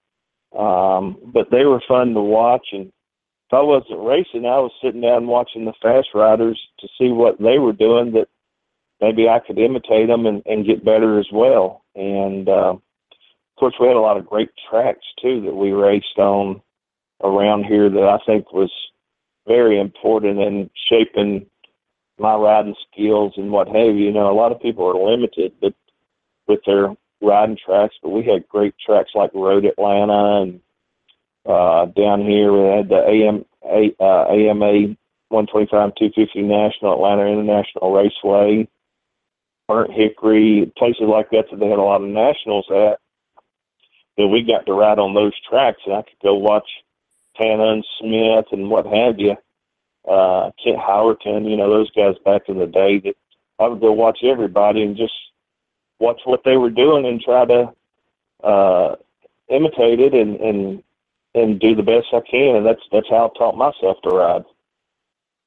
[0.59, 2.67] Um, but they were fun to watch.
[2.73, 7.11] And if I wasn't racing, I was sitting down watching the fast riders to see
[7.11, 8.29] what they were doing that
[9.01, 11.85] maybe I could imitate them and, and get better as well.
[11.95, 16.19] And, uh, of course, we had a lot of great tracks too that we raced
[16.19, 16.63] on
[17.23, 18.71] around here that I think was
[19.47, 21.47] very important in shaping
[22.19, 24.07] my riding skills and what have you.
[24.07, 25.75] You know, a lot of people are limited, but
[26.47, 30.61] with their riding tracks, but we had great tracks like Road Atlanta and
[31.47, 32.53] uh, down here.
[32.53, 34.97] We had the AM, uh, AMA
[35.31, 38.69] 125 250 National Atlanta International Raceway,
[39.69, 42.99] Burnt Hickory, places like that that they had a lot of nationals at.
[44.17, 46.69] And we got to ride on those tracks, and I could go watch
[47.37, 49.37] Tana and Smith and what have you,
[50.11, 53.15] uh, Kent Howerton, you know, those guys back in the day that
[53.61, 55.15] I would go watch everybody and just
[56.01, 57.73] watch what they were doing and try to
[58.43, 58.97] uh,
[59.49, 60.83] imitate it and, and
[61.35, 64.45] and do the best I can, and that's that's how I taught myself to ride.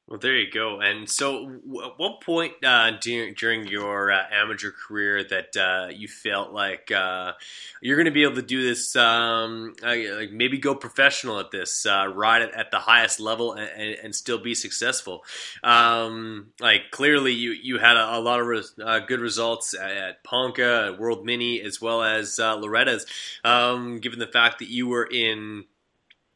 [0.07, 0.81] Well, there you go.
[0.81, 1.49] And so,
[1.85, 6.91] at what point uh, during, during your uh, amateur career that uh, you felt like
[6.91, 7.31] uh,
[7.81, 11.85] you're going to be able to do this, um, like maybe go professional at this,
[11.85, 15.23] uh, ride it at the highest level, and, and, and still be successful?
[15.63, 20.87] Um, like clearly, you you had a, a lot of uh, good results at Ponca,
[20.87, 23.05] at World Mini, as well as Loretta's.
[23.45, 25.63] Um, given the fact that you were in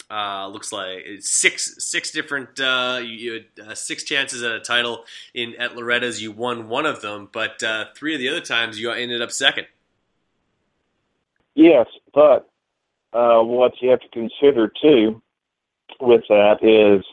[0.10, 5.56] uh, looks like six six different uh, you uh, six chances at a title in
[5.60, 6.22] at Loretta's.
[6.22, 9.32] You won one of them, but uh, three of the other times you ended up
[9.32, 9.68] second.
[11.56, 12.50] Yes, but
[13.14, 15.22] uh, what you have to consider too
[16.02, 17.04] with that is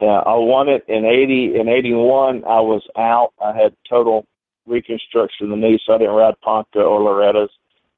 [0.00, 2.44] I won it in eighty in eighty one.
[2.44, 3.32] I was out.
[3.42, 4.26] I had total
[4.66, 7.50] reconstruction of the knee, so I didn't ride Ponca or Loretta's.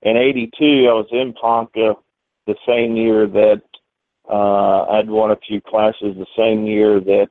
[0.02, 1.94] In eighty two, I was in Ponca
[2.46, 3.62] the same year that
[4.28, 7.28] uh, I'd won a few classes the same year that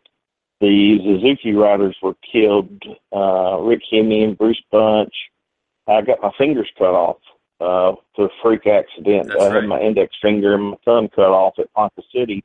[0.60, 2.84] the Suzuki riders were killed.
[3.14, 5.14] Uh, Rick Hemme and Bruce Bunch.
[5.88, 7.18] I got my fingers cut off
[7.60, 9.28] uh, for a freak accident.
[9.28, 9.56] That's I right.
[9.56, 12.44] had my index finger and my thumb cut off at Ponca City,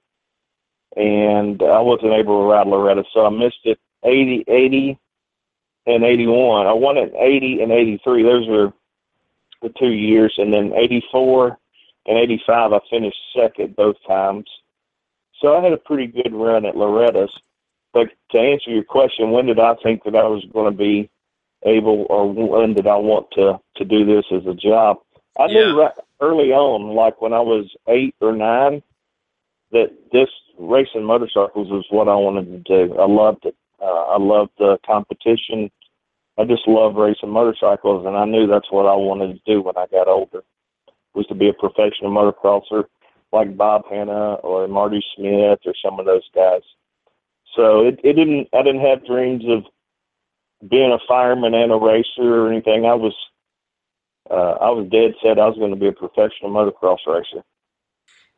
[0.97, 4.99] and I wasn't able to ride Loretta, so I missed it 80, 80
[5.87, 6.67] and 81.
[6.67, 8.23] I won it 80 and 83.
[8.23, 8.73] Those were
[9.63, 11.59] the two years, and then 84
[12.07, 14.47] in 85, I finished second both times.
[15.41, 17.33] So I had a pretty good run at Loretta's.
[17.93, 21.11] But to answer your question, when did I think that I was going to be
[21.65, 24.99] able, or when did I want to to do this as a job?
[25.39, 25.69] I Yeah.
[25.73, 28.83] knew right early on, like when I was eight or nine,
[29.73, 32.99] that this racing motorcycles was what I wanted to do.
[32.99, 33.57] I loved it.
[33.81, 35.71] Uh, I loved the competition.
[36.39, 39.77] I just love racing motorcycles, and I knew that's what I wanted to do when
[39.77, 40.45] I got older
[41.17, 42.85] was to be a professional motocrosser
[43.33, 46.63] like Bob Hannah or Marty Smith or some of those guys.
[47.57, 49.65] So it, it didn't I didn't have dreams of
[50.69, 52.85] being a fireman and a racer or anything.
[52.85, 53.15] I was
[54.31, 57.43] uh, I was dead set I was going to be a professional motocross racer.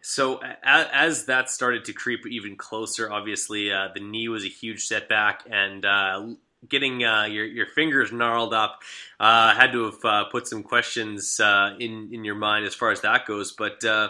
[0.00, 4.86] So as, that started to creep even closer, obviously uh, the knee was a huge
[4.86, 6.34] setback, and uh,
[6.66, 8.82] getting uh, your your fingers gnarled up
[9.20, 12.90] uh, had to have uh, put some questions uh, in in your mind as far
[12.90, 13.52] as that goes.
[13.52, 14.08] But uh,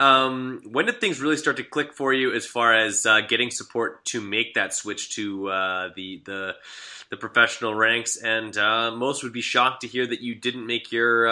[0.00, 3.50] um, when did things really start to click for you as far as uh, getting
[3.50, 5.46] support to make that switch to
[5.94, 6.54] the the
[7.10, 8.16] the professional ranks?
[8.16, 8.54] And
[8.98, 11.26] most would be shocked to hear that you didn't make your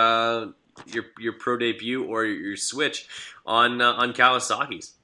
[0.86, 3.08] your your pro debut or your switch
[3.44, 4.94] on on Kawasaki's.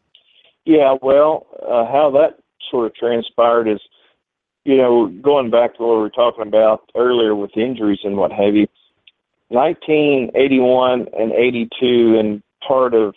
[0.66, 2.38] Yeah, well, how that
[2.70, 3.80] sort of transpired is,
[4.64, 8.32] you know, going back to what we were talking about earlier with injuries and what
[8.32, 8.66] have you.
[9.48, 13.14] 1981 and 82, and part of,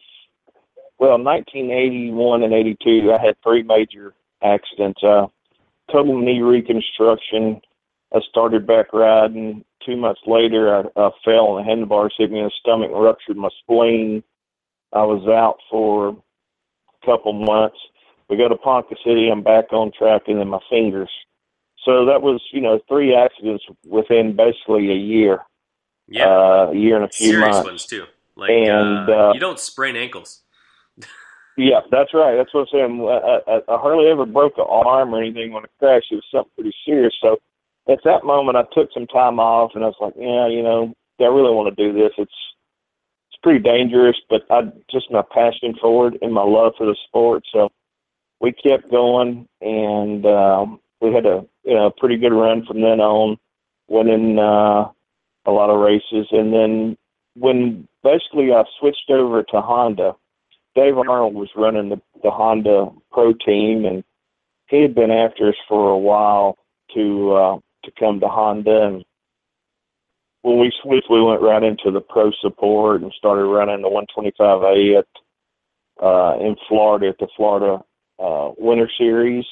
[0.97, 5.03] well, 1981 and 82, I had three major accidents.
[5.03, 5.27] Uh,
[5.91, 7.61] total knee reconstruction.
[8.13, 9.63] I started back riding.
[9.85, 13.03] Two months later, I, I fell on the handlebars, hit me in the stomach, and
[13.03, 14.23] ruptured my spleen.
[14.93, 17.77] I was out for a couple months.
[18.29, 19.29] We go to Ponca City.
[19.29, 21.09] I'm back on track, and then my fingers.
[21.86, 25.39] So that was, you know, three accidents within basically a year.
[26.07, 27.67] Yeah, uh, a year and a few serious months.
[27.67, 28.05] ones too.
[28.36, 30.41] Like And, uh, uh, you don't sprain ankles.
[31.55, 32.36] Yeah, that's right.
[32.36, 33.01] That's what I'm saying.
[33.07, 36.11] I, I, I hardly ever broke an arm or anything when I crashed.
[36.11, 37.13] It was something pretty serious.
[37.21, 37.38] So
[37.88, 40.93] at that moment, I took some time off, and I was like, yeah, you know,
[41.19, 42.11] I really want to do this.
[42.17, 42.31] It's
[43.29, 46.95] it's pretty dangerous, but I just my passion for it and my love for the
[47.07, 47.43] sport.
[47.51, 47.69] So
[48.41, 52.99] we kept going, and um, we had a you know pretty good run from then
[52.99, 53.37] on,
[53.87, 54.89] winning uh,
[55.45, 56.97] a lot of races, and then
[57.35, 60.15] when basically I switched over to Honda.
[60.75, 64.03] Dave Arnold was running the, the Honda Pro team, and
[64.67, 66.57] he had been after us for a while
[66.95, 68.81] to uh, to come to Honda.
[68.87, 69.05] And
[70.41, 74.99] when we switched, we went right into the pro support and started running the 125A
[74.99, 77.83] at uh, in Florida at the Florida
[78.17, 79.45] uh, Winter Series.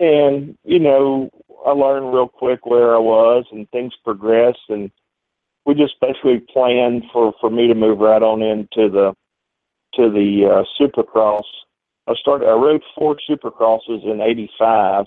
[0.00, 1.30] And you know,
[1.66, 4.90] I learned real quick where I was, and things progressed, and
[5.64, 9.14] we just basically planned for for me to move right on into the
[9.94, 11.44] to the uh, Supercross.
[12.06, 12.46] I started.
[12.46, 15.06] I rode four Supercrosses in '85,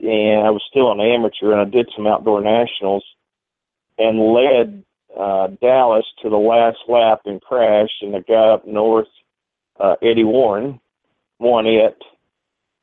[0.00, 3.04] and I was still an amateur, and I did some outdoor nationals,
[3.98, 4.84] and led
[5.18, 9.08] uh, Dallas to the last lap and crashed, and the guy up north,
[9.78, 10.80] uh, Eddie Warren,
[11.38, 12.00] won it.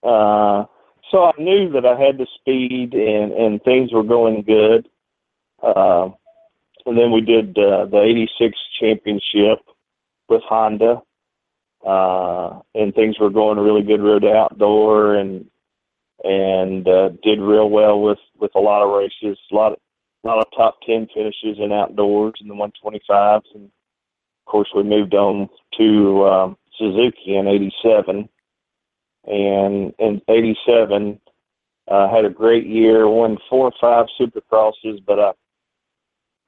[0.04, 0.66] Uh,
[1.12, 4.88] so I knew that I had the speed and and things were going good.
[5.62, 6.10] Uh,
[6.86, 9.60] and then we did uh, the '86 championship
[10.30, 11.02] with Honda,
[11.86, 14.02] uh, and things were going really good.
[14.02, 15.46] Road to outdoor and
[16.24, 19.80] and uh, did real well with with a lot of races, a lot of
[20.24, 24.84] a lot of top ten finishes in outdoors in the 125s, and of course we
[24.84, 28.30] moved on to um, Suzuki in '87,
[29.28, 31.20] and in '87
[31.88, 35.32] uh, had a great year, won four or five Supercrosses, but I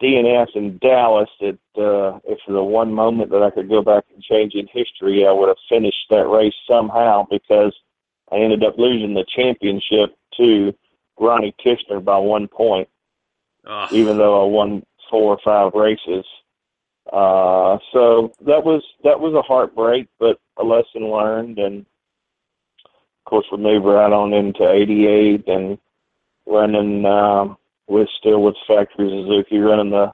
[0.01, 4.05] DNF in Dallas that uh, if for the one moment that I could go back
[4.13, 7.75] and change in history, I would have finished that race somehow because
[8.31, 10.73] I ended up losing the championship to
[11.19, 12.87] Ronnie Tichenor by one point,
[13.65, 13.91] Ugh.
[13.91, 16.25] even though I won four or five races.
[17.11, 21.85] Uh, so that was that was a heartbreak, but a lesson learned, and
[23.29, 25.77] course we moved right on into '88 and
[26.45, 27.05] running.
[27.05, 27.57] Um,
[27.89, 30.11] with still with Factory Suzuki running the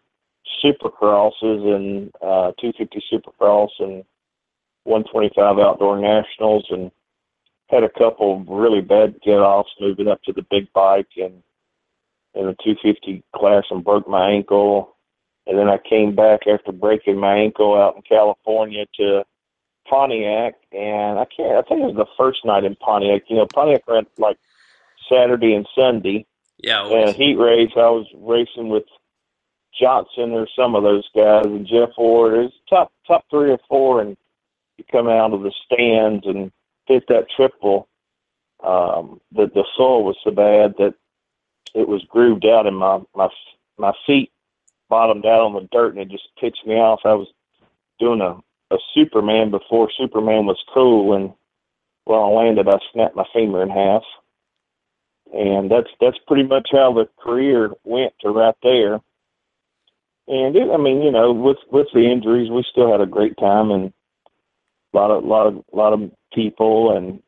[0.64, 4.04] Supercrosses and uh, 250 Supercross and
[4.86, 6.90] 125 Outdoor Nationals, and
[7.70, 11.44] had a couple of really bad get-offs moving up to the big bike and
[12.34, 14.96] in the 250 class and broke my ankle.
[15.48, 19.24] And then I came back after breaking my ankle out in California to
[19.88, 21.58] Pontiac, and I can't.
[21.58, 23.24] I think it was the first night in Pontiac.
[23.28, 24.38] You know, Pontiac ran like
[25.10, 26.26] Saturday and Sunday,
[26.58, 28.86] Yeah, and heat race, I was racing with
[29.80, 32.34] Johnson or some of those guys, and Jeff Ward.
[32.34, 34.18] It was top top three or four, and
[34.78, 36.52] you come out of the stands and
[36.86, 37.88] hit that triple.
[38.64, 40.96] Um, the the sole was so bad that
[41.74, 43.30] it was grooved out, and my my
[43.78, 44.32] my feet
[44.90, 47.02] bottomed out on the dirt, and it just pitched me off.
[47.06, 47.28] I was
[48.00, 48.38] doing a
[48.72, 51.34] a Superman before Superman was cool, and
[52.06, 54.04] while I landed, I snapped my finger in half
[55.34, 58.96] and that's that's pretty much how the career went to right there.
[60.28, 63.38] And it, I mean, you know, with with the injuries, we still had a great
[63.38, 63.94] time, and
[64.94, 67.22] a lot of lot of lot of people and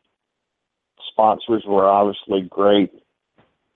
[1.11, 2.91] sponsors were obviously great.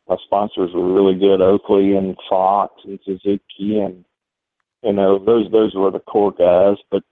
[0.07, 4.05] My sponsors were really good, Oakley and Fox and Suzuki, and
[4.83, 6.77] you know those those were the core guys.
[6.89, 7.03] But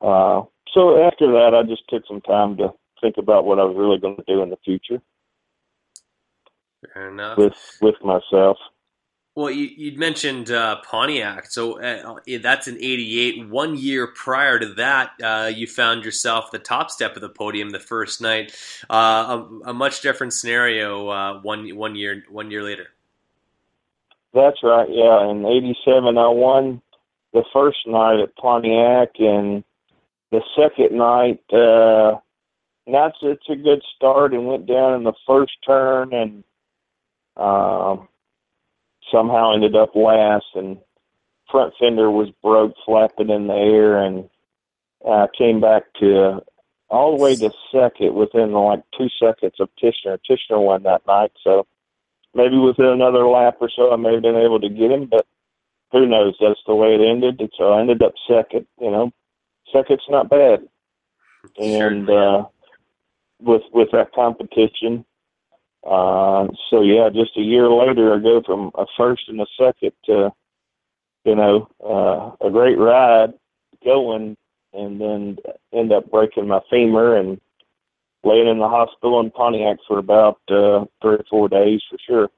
[0.00, 0.42] uh,
[0.72, 3.98] so after that, I just took some time to think about what I was really
[3.98, 5.00] going to do in the future
[6.92, 7.38] Fair enough.
[7.38, 8.58] with with myself.
[9.36, 13.48] Well, you, you'd mentioned uh, Pontiac, so uh, that's in '88.
[13.48, 17.70] One year prior to that, uh, you found yourself the top step of the podium
[17.70, 18.56] the first night.
[18.90, 21.08] Uh, a, a much different scenario.
[21.08, 22.88] Uh, one one year one year later.
[24.34, 24.88] That's right.
[24.90, 26.82] Yeah, in '87, I won
[27.32, 29.62] the first night at Pontiac, and
[30.30, 32.18] the second night, uh,
[32.86, 36.44] and that's it's a good start, and went down in the first turn, and
[37.36, 38.08] um,
[39.10, 40.78] somehow ended up last, and
[41.50, 44.28] front fender was broke, flapping in the air, and
[45.08, 46.42] I came back to
[46.88, 50.18] all the way to second within like two seconds of Tichenor.
[50.28, 51.66] Tichenor won that night, so
[52.34, 55.26] maybe within another lap or so, I may have been able to get him, but
[55.92, 56.36] who knows?
[56.40, 57.40] That's the way it ended.
[57.40, 58.66] And so I ended up second.
[58.80, 59.12] You know,
[59.72, 60.66] second's not bad.
[61.58, 62.44] And uh,
[63.40, 65.04] with with that competition,
[65.86, 69.92] uh, so yeah, just a year later, I go from a first and a second
[70.06, 70.32] to,
[71.24, 73.32] you know, uh, a great ride
[73.84, 74.36] going,
[74.74, 75.38] and then
[75.72, 77.40] end up breaking my femur and
[78.22, 82.28] laying in the hospital in Pontiac for about uh, three or four days for sure.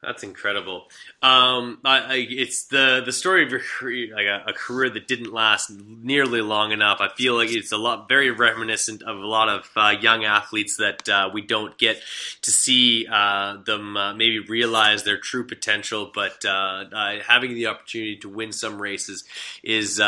[0.00, 0.86] That's incredible.
[1.22, 5.08] Um, I, I, it's the the story of your career, like a, a, career that
[5.08, 6.98] didn't last nearly long enough.
[7.00, 10.76] I feel like it's a lot very reminiscent of a lot of uh, young athletes
[10.76, 12.00] that uh, we don't get
[12.42, 16.12] to see uh, them uh, maybe realize their true potential.
[16.14, 19.24] But uh, uh, having the opportunity to win some races
[19.64, 20.00] is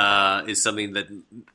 [0.46, 1.08] is something that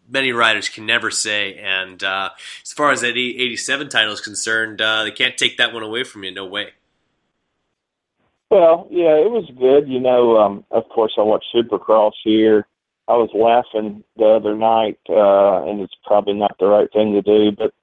[0.09, 1.55] many riders can never say.
[1.55, 6.03] And as far as that 87 title is concerned, they can't take that one away
[6.03, 6.33] from you.
[6.33, 6.71] No way.
[8.49, 9.89] Well, yeah, it was good.
[9.89, 12.67] You know, um, of course, I watched Supercross here.
[13.07, 17.21] I was laughing the other night, uh, and it's probably not the right thing to
[17.21, 17.73] do, but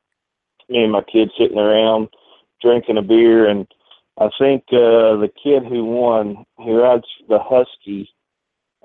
[0.68, 2.08] me and my kids sitting around
[2.60, 3.66] drinking a beer, and
[4.18, 8.08] I think uh, the kid who won, who rides the Husky,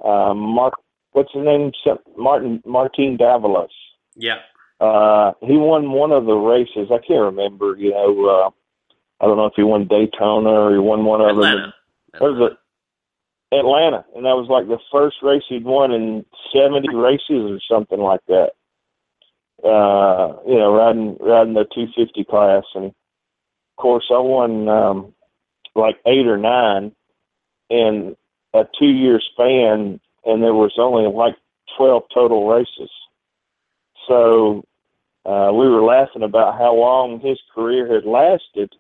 [0.04, 0.76] uh, Mark
[1.18, 1.72] what's his name?
[2.16, 3.70] Martin Martin Davalos.
[4.16, 4.40] Yeah.
[4.80, 6.90] Uh, he won one of the races.
[6.92, 7.76] I can't remember.
[7.76, 8.50] You know, uh,
[9.20, 11.62] I don't know if he won Daytona or he won one of Atlanta.
[11.62, 11.74] them.
[12.20, 12.58] What was it?
[13.52, 18.00] Atlanta, and that was like the first race he'd won in seventy races or something
[18.00, 18.52] like that.
[19.64, 25.14] Uh, you know, riding riding the two fifty class, and of course I won um,
[25.76, 26.92] like eight or nine
[27.70, 28.18] in
[28.54, 31.36] a two year span, and there was only like
[31.78, 32.92] twelve total races.
[34.10, 34.66] So
[35.26, 38.74] uh, we were laughing about how long his career had lasted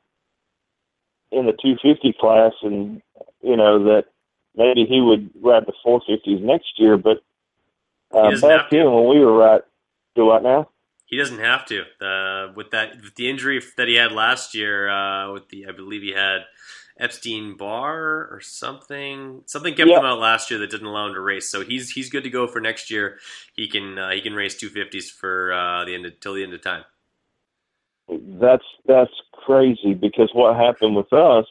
[1.32, 3.02] in the 250 class, and
[3.42, 4.06] you know that
[4.56, 6.98] maybe he would ride the 450s next year.
[6.98, 7.24] But
[8.12, 9.62] uh, back then, when we were right,
[10.16, 10.70] do what now?
[11.06, 11.84] He doesn't have to.
[12.02, 15.72] Uh, with that, with the injury that he had last year, uh, with the I
[15.72, 16.42] believe he had
[17.00, 19.44] Epstein Barr or something.
[19.46, 20.00] Something kept Yeah.
[20.00, 21.50] him out last year that didn't allow him to race.
[21.50, 23.20] So he's he's good to go for next year.
[23.54, 26.54] He can uh, he can race 250s for uh, the end of, till the end
[26.54, 26.84] of time.
[28.10, 31.46] That's that's crazy because what happened with us,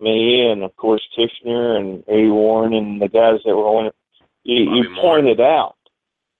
[0.00, 3.94] me and of course Tichenor and A Warren and the guys that were on it,
[4.42, 5.76] you, you pointed out.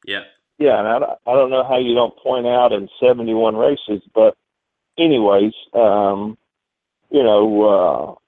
[0.04, 0.24] Yeah.
[0.58, 4.02] Yeah, and I, don't- I don't know how you don't point out in 71 races,
[4.14, 4.36] but
[4.98, 6.38] anyways, um,
[7.10, 8.18] you know,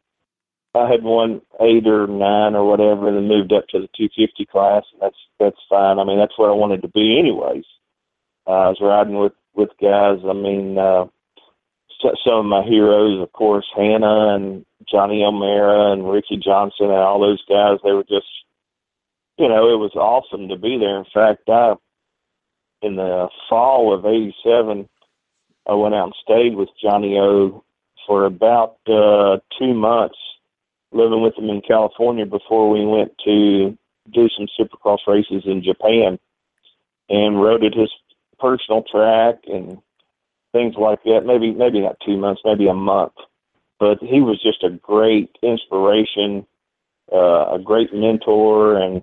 [0.75, 3.89] uh, I had won eight or nine or whatever, and then moved up to the
[3.97, 5.99] 250 class, and that's that's fine.
[5.99, 7.65] I mean, that's where I wanted to be, anyways.
[8.47, 10.21] Uh, I was riding with with guys.
[10.25, 11.07] I mean, uh,
[12.01, 17.21] some of my heroes, of course, Hannah and Johnny O'Mara and Ricky Johnson and all
[17.21, 17.79] those guys.
[17.83, 18.27] They were just,
[19.37, 20.99] you know, it was awesome to be there.
[20.99, 21.75] In fact, I
[22.81, 24.89] in the fall of '87,
[25.67, 27.65] I went out and stayed with Johnny O
[28.07, 30.17] for about uh, two months,
[30.93, 33.77] living with him in California before we went to
[34.13, 36.19] do some Supercross races in Japan,
[37.11, 37.91] and rode at his
[38.39, 39.79] personal track and
[40.53, 41.23] things like that.
[41.27, 43.13] Maybe maybe not two months, maybe a month,
[43.79, 46.47] but he was just a great inspiration,
[47.13, 49.03] uh, a great mentor, and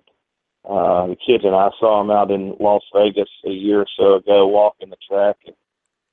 [0.68, 4.16] uh, the kids and I saw him out in Las Vegas a year or so
[4.16, 5.38] ago walking the track.
[5.46, 5.56] And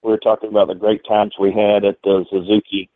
[0.02, 2.90] we were talking about the great times we had at the Suzuki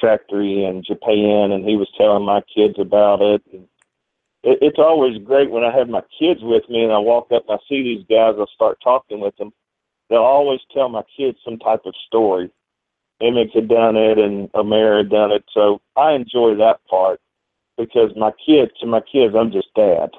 [0.00, 3.42] factory in Japan, and he was telling my kids about it.
[3.52, 3.66] And
[4.42, 7.44] it, it's always great when I have my kids with me and I walk up
[7.48, 8.34] and I see these guys.
[8.38, 9.52] I start talking with them.
[10.10, 12.50] They'll always tell my kids some type of story.
[13.22, 15.44] Emmett had done it, and Omer had done it.
[15.54, 17.20] So I enjoy that part
[17.78, 20.10] because my kids, to my kids, I'm just dad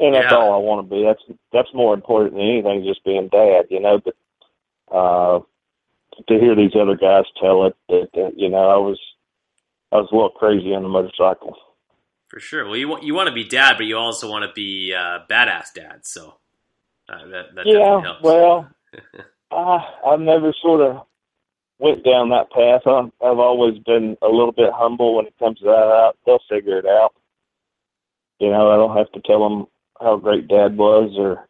[0.00, 0.38] and that's Yeah.
[0.38, 1.04] all I want to be.
[1.04, 1.22] That's
[1.52, 3.98] that's more important than anything, just being dad, you know.
[3.98, 4.16] But
[4.90, 5.40] uh,
[6.26, 8.98] to hear these other guys tell it, that, that you know, I was
[9.92, 11.56] I was a little crazy on the motorcycle.
[12.28, 12.64] For sure.
[12.64, 15.20] Well, you want you want to be dad, but you also want to be uh,
[15.28, 16.00] badass dad.
[16.06, 16.38] So
[17.08, 18.70] uh, that that definitely yeah, well,
[19.52, 21.06] I I've never sort of
[21.78, 22.82] went down that path.
[22.86, 25.70] I'm, I've always been a little bit humble when it comes to that.
[25.72, 26.16] Out.
[26.26, 27.14] They'll figure it out.
[28.38, 29.66] You know, I don't have to tell them
[30.00, 31.48] how great Dad was, or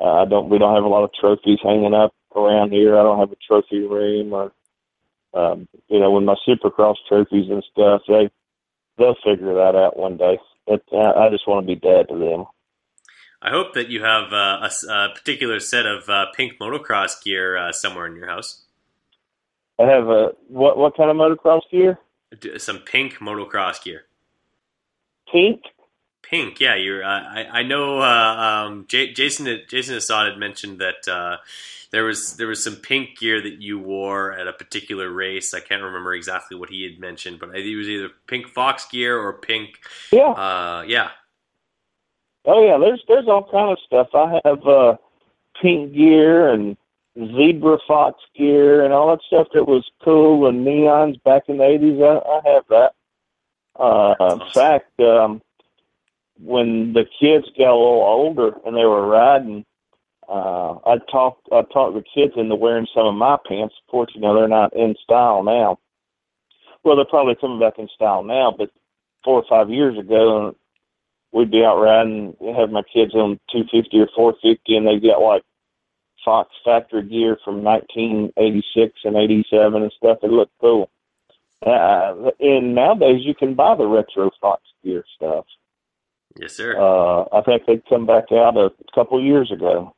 [0.00, 0.48] uh, I don't.
[0.48, 2.98] We don't have a lot of trophies hanging up around here.
[2.98, 4.52] I don't have a trophy room, or
[5.34, 8.02] um, you know, with my Supercross trophies and stuff.
[8.08, 8.30] They
[8.98, 10.38] they'll figure that out one day.
[10.66, 12.46] But uh, I just want to be dad to them.
[13.42, 17.56] I hope that you have uh, a, a particular set of uh, pink motocross gear
[17.56, 18.62] uh, somewhere in your house.
[19.78, 20.76] I have a what?
[20.76, 21.98] What kind of motocross gear?
[22.58, 24.04] Some pink motocross gear.
[25.32, 25.62] Pink.
[26.22, 26.76] Pink, yeah.
[26.76, 27.02] You're.
[27.02, 28.00] Uh, I I know.
[28.00, 28.04] Uh,
[28.66, 31.38] um, J- Jason Jason Assad had mentioned that uh,
[31.92, 35.54] there was there was some pink gear that you wore at a particular race.
[35.54, 38.86] I can't remember exactly what he had mentioned, but I it was either pink Fox
[38.86, 39.80] gear or pink.
[40.12, 40.30] Yeah.
[40.30, 41.10] Uh, yeah.
[42.46, 44.08] Oh yeah, there's there's all kind of stuff.
[44.14, 44.96] I have uh
[45.60, 46.76] pink gear and
[47.18, 51.64] zebra fox gear and all that stuff that was cool and neons back in the
[51.64, 52.00] eighties.
[52.00, 52.92] I, I have that.
[53.78, 55.42] Uh in fact, um
[56.42, 59.66] when the kids got a little older and they were riding,
[60.28, 63.74] uh I talked I talked the kids into wearing some of my pants.
[63.90, 65.78] Fortunately they're not in style now.
[66.84, 68.70] Well they're probably coming back in style now, but
[69.24, 70.56] four or five years ago
[71.32, 75.42] we'd be out riding, have my kids on 250 or 450, and they get like
[76.24, 80.18] Fox factory gear from 1986 and 87 and stuff.
[80.22, 80.90] It looked cool.
[81.64, 85.44] Uh, and nowadays you can buy the retro Fox gear stuff.
[86.38, 86.78] Yes, sir.
[86.78, 89.94] Uh, I think they come back out a couple of years ago.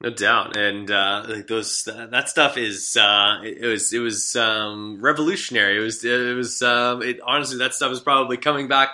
[0.00, 4.36] No doubt, and uh, like those that stuff is uh, it, it was it was
[4.36, 5.76] um, revolutionary.
[5.76, 8.90] It was it was um, it honestly that stuff is probably coming back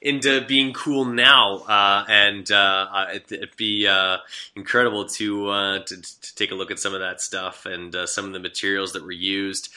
[0.00, 4.18] into being cool now, uh, and uh, it, would be uh,
[4.54, 8.06] incredible to, uh, to, to take a look at some of that stuff and uh,
[8.06, 9.70] some of the materials that were used.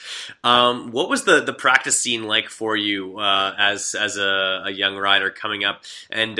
[0.44, 4.70] Um, what was the, the practice scene like for you uh, as as a, a,
[4.70, 6.38] young rider coming up and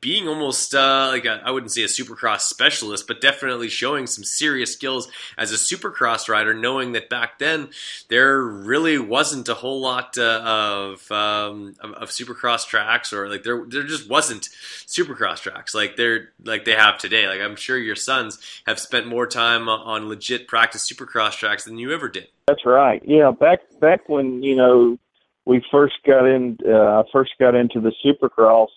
[0.00, 4.72] being almost uh, like I wouldn't say a supercross specialist, but definitely showing some serious
[4.72, 7.68] skills as a supercross rider, knowing that back then
[8.08, 13.42] there really wasn't a whole lot uh, of, um, of, of supercross tracks, or like
[13.42, 14.48] there there just wasn't
[14.86, 17.28] supercross tracks like they're like they have today.
[17.28, 21.78] Like I'm sure your sons have spent more time on legit practice supercross tracks than
[21.78, 22.28] you ever did.
[22.48, 23.02] That's right.
[23.04, 24.98] Yeah, back back when you know
[25.44, 28.68] we first got in, uh, first got into the supercross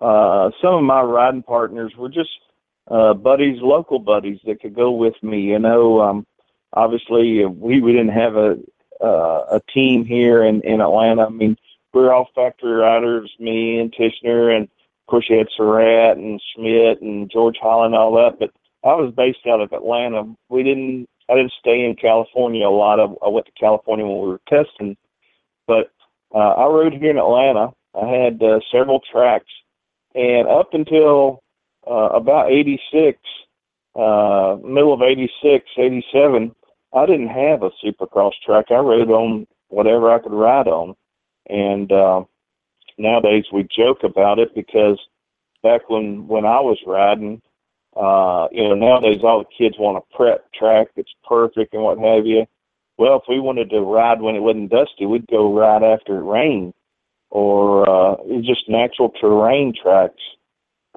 [0.00, 2.30] uh, some of my riding partners were just
[2.88, 5.40] uh, buddies, local buddies that could go with me.
[5.40, 6.26] You know, um,
[6.72, 8.58] obviously we we didn't have a
[9.00, 11.26] uh, a team here in in Atlanta.
[11.26, 11.56] I mean,
[11.92, 16.40] we are all factory riders, me and Tichenor, and of course you had Surratt and
[16.54, 18.38] Schmidt and George Holland, all that.
[18.38, 18.50] But
[18.84, 20.24] I was based out of Atlanta.
[20.48, 21.08] We didn't.
[21.30, 23.00] I didn't stay in California a lot.
[23.00, 24.96] I, I went to California when we were testing,
[25.66, 25.92] but
[26.34, 27.72] uh, I rode here in Atlanta.
[27.94, 29.50] I had uh, several tracks
[30.14, 31.42] and up until
[31.88, 33.18] uh, about 86,
[33.94, 36.54] uh, middle of 86, 87,
[36.94, 38.66] I didn't have a supercross track.
[38.70, 40.94] I rode on whatever I could ride on.
[41.48, 42.24] And uh,
[42.96, 44.98] nowadays we joke about it because
[45.62, 47.42] back when, when I was riding,
[47.96, 51.98] uh, you know, nowadays all the kids want a prep track that's perfect and what
[51.98, 52.46] have you.
[52.96, 56.24] Well, if we wanted to ride when it wasn't dusty, we'd go ride after it
[56.24, 56.74] rained
[57.30, 60.22] or uh, just natural terrain tracks.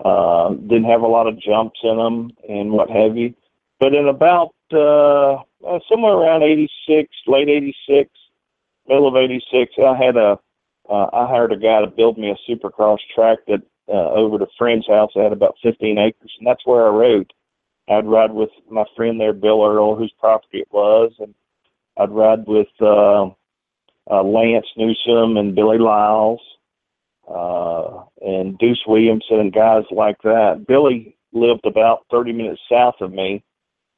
[0.03, 3.33] Uh, didn't have a lot of jumps in them and what have you.
[3.79, 5.33] But in about uh,
[5.67, 8.09] uh, somewhere around 86, late 86,
[8.87, 10.39] middle of 86, I had a
[10.89, 14.41] uh, I hired a guy to build me a supercross track that uh, over at
[14.41, 15.11] a friend's house.
[15.15, 17.31] I had about 15 acres, and that's where I rode.
[17.89, 21.33] I'd ride with my friend there, Bill Earl, whose property it was, and
[21.97, 23.29] I'd ride with uh,
[24.11, 26.41] uh, Lance Newsom and Billy Liles
[27.33, 30.65] uh, and Deuce Williamson and guys like that.
[30.67, 33.43] Billy lived about 30 minutes south of me.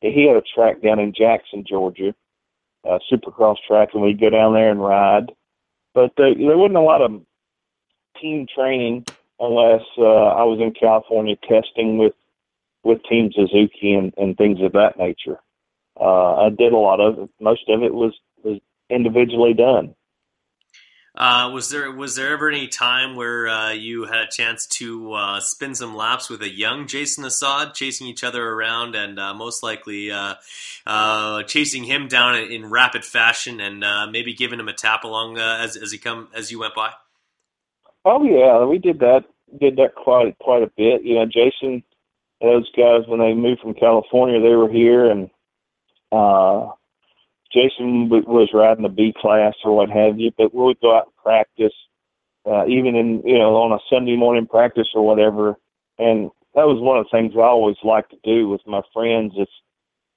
[0.01, 2.13] He had a track down in Jackson, Georgia,
[2.85, 5.31] a supercross track, and we'd go down there and ride.
[5.95, 7.21] But uh, there wasn't a lot of
[8.21, 9.05] team training
[9.39, 12.13] unless uh, I was in California testing with
[12.83, 15.39] with Team Suzuki and, and things of that nature.
[15.97, 17.29] Uh, I did a lot of it.
[17.39, 18.59] Most of it was was
[18.89, 19.95] individually done.
[21.15, 25.13] Uh, was there was there ever any time where uh, you had a chance to
[25.13, 29.31] uh, spin some laps with a young Jason Assad, chasing each other around, and uh,
[29.31, 30.33] most likely uh,
[30.87, 35.77] uh, chasing him down in, rapid fashion, and maybe giving him a tap along as
[35.77, 36.89] as he come as you went by?
[38.05, 39.25] Oh yeah, we did that
[39.59, 41.03] did that quite quite a bit.
[41.03, 41.83] You know, Jason,
[42.41, 45.29] those guys when they moved from California, they were here, and
[47.53, 51.05] Jason was riding the B class or what have you, but we would go out
[51.05, 51.73] and practice,
[52.49, 55.55] uh, even in you know on a Sunday morning practice or whatever.
[55.99, 59.33] And that was one of the things I always liked to do with my friends.
[59.37, 59.49] If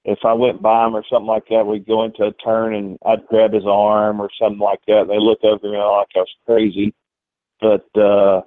[0.05, 2.99] if I went by them or something like that, we'd go into a turn and
[3.05, 5.07] I'd grab his arm or something like that.
[5.09, 6.95] They look over me like I was crazy.
[7.61, 8.43] But uh,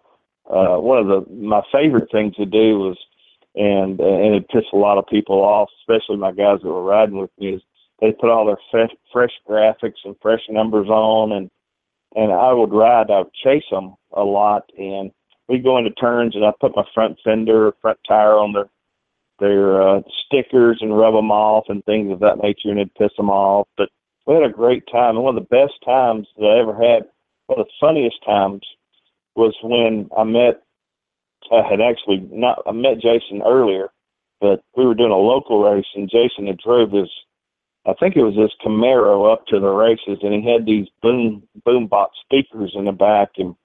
[0.49, 2.97] uh, one of the my favorite things to do was,
[3.55, 6.83] and uh, and it pissed a lot of people off, especially my guys that were
[6.83, 7.61] riding with me, is
[8.01, 11.49] they put all their fresh, fresh graphics and fresh numbers on, and
[12.15, 13.11] and I would ride.
[13.11, 15.11] I would chase them a lot, and
[15.47, 18.69] we'd go into turns, and I'd put my front fender, front tire on their
[19.39, 23.11] their uh, stickers and rub them off and things of that nature, and it'd piss
[23.15, 23.67] them off.
[23.77, 23.89] But
[24.25, 27.03] we had a great time, and one of the best times that I ever had.
[27.47, 28.61] One of the funniest times
[29.35, 30.61] was when I met.
[31.51, 32.61] I had actually not.
[32.67, 33.89] I met Jason earlier,
[34.39, 37.09] but we were doing a local race, and Jason had drove his
[37.85, 41.43] I think it was this Camaro up to the races, and he had these boom
[41.63, 43.55] boom box speakers in the back, and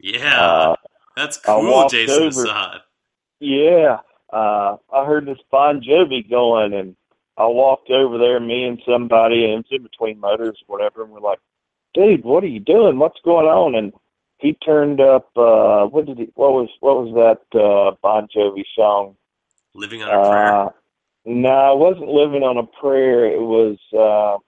[0.00, 0.76] yeah, uh,
[1.16, 2.80] that's cool, Jason over, Assad.
[3.40, 3.98] Yeah,
[4.32, 6.96] uh, I heard this Bon Jovi going, and
[7.36, 11.12] I walked over there, me and somebody, and it's in between motors, or whatever, and
[11.12, 11.40] we're like,
[11.94, 12.98] "Dude, what are you doing?
[12.98, 13.92] What's going on?" And
[14.38, 15.30] he turned up.
[15.36, 16.28] uh What did he?
[16.34, 19.16] What was what was that uh Bon Jovi song?
[19.74, 20.74] Living on a prayer.
[21.26, 23.26] No, I wasn't living on a prayer.
[23.26, 24.38] It was uh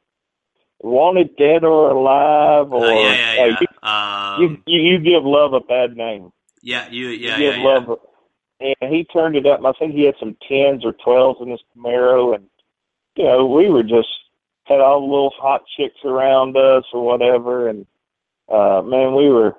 [0.81, 3.89] wanted dead or alive or uh, yeah, yeah, yeah.
[3.89, 6.33] Uh, you, um, you, you give love a bad name.
[6.62, 7.99] Yeah, you yeah, you give yeah, love
[8.61, 8.74] yeah.
[8.81, 9.61] And he turned it up.
[9.64, 12.47] I think he had some tens or twelves in his Camaro and
[13.16, 14.09] you know, we were just
[14.64, 17.87] had all the little hot chicks around us or whatever and
[18.53, 19.55] uh man, we were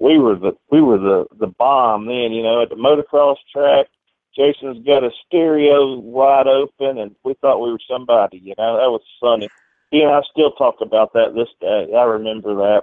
[0.00, 2.32] we were the we were the the bomb then.
[2.32, 3.86] You know, at the motocross track,
[4.36, 8.38] Jason's got a stereo wide open, and we thought we were somebody.
[8.38, 9.48] You know, that was funny.
[9.90, 11.92] He and I still talk about that this day.
[11.96, 12.82] I remember that.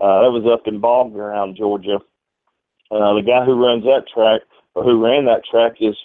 [0.00, 1.98] Uh, that was up in Ball Ground, Georgia.
[2.90, 4.42] Uh, the guy who runs that track,
[4.74, 5.96] or who ran that track, is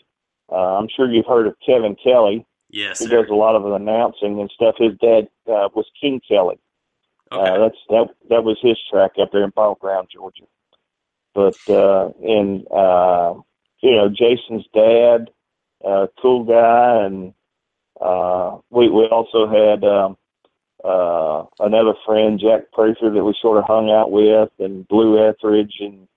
[0.52, 2.46] uh, I'm sure you've heard of Kevin Kelly.
[2.70, 3.22] Yes, he sir.
[3.22, 4.76] does a lot of the announcing and stuff.
[4.78, 6.60] His dad uh, was King Kelly.
[7.32, 10.44] Uh, that's that that was his track up there in Ball Ground, Georgia.
[11.34, 13.36] But uh, and uh,
[13.82, 15.30] you know Jason's dad,
[15.86, 17.34] uh, cool guy, and
[18.02, 20.18] uh, we we also had um,
[20.84, 25.76] uh, another friend, Jack Prather, that we sort of hung out with, and Blue Etheridge,
[25.80, 26.08] and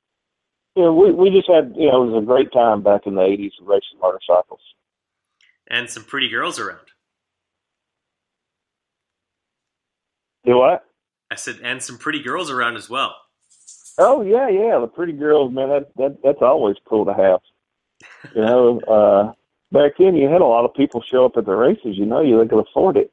[0.76, 3.14] you know we we just had you know it was a great time back in
[3.14, 4.60] the '80s racing motorcycles.
[5.66, 6.86] And some pretty girls around.
[10.44, 10.84] Do what?
[11.30, 13.14] I said, and some pretty girls around as well.
[13.98, 15.68] Oh yeah, yeah, the pretty girls, man.
[15.68, 17.40] That that that's always cool to have.
[18.34, 19.32] You know, uh,
[19.72, 21.96] back then you had a lot of people show up at the races.
[21.98, 23.12] You know, you could afford it.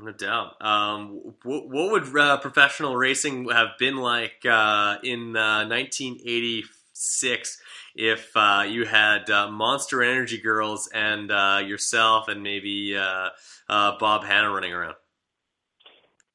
[0.00, 0.54] No doubt.
[0.64, 7.58] Um, what, what would uh, professional racing have been like uh, in uh, 1986
[7.96, 13.30] if uh, you had uh, Monster Energy Girls and uh, yourself and maybe uh,
[13.68, 14.94] uh, Bob Hannah running around?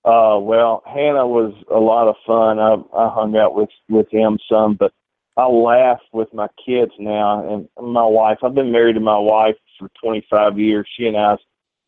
[0.03, 2.59] Uh, well, Hannah was a lot of fun.
[2.59, 4.91] I, I hung out with with him some, but
[5.35, 8.39] I laugh with my kids now and my wife.
[8.43, 10.87] I've been married to my wife for 25 years.
[10.95, 11.37] She and I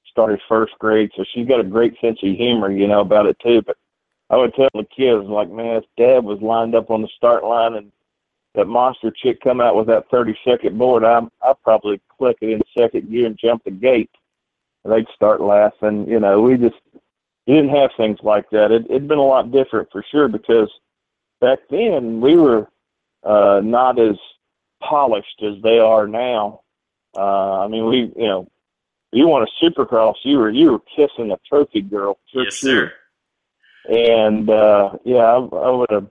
[0.09, 3.37] started first grade, so she's got a great sense of humor, you know, about it
[3.39, 3.61] too.
[3.61, 3.77] But
[4.29, 7.43] I would tell the kids, like, man, if Dad was lined up on the start
[7.43, 7.91] line and
[8.55, 12.49] that monster chick come out with that 30 second board, I'm I'd probably click it
[12.49, 14.09] in second gear and jump the gate.
[14.83, 16.07] And they'd start laughing.
[16.07, 16.75] You know, we just
[17.45, 18.71] you didn't have things like that.
[18.71, 20.71] It, it'd been a lot different for sure because
[21.41, 22.67] back then we were
[23.26, 24.15] uh, not as
[24.82, 26.61] polished as they are now.
[27.17, 28.47] Uh, I mean, we, you know,
[29.11, 32.91] you want a supercross, you were you were kissing a trophy girl yes, sure.
[32.91, 32.93] sir.
[33.88, 36.07] And uh, yeah, I, I would have,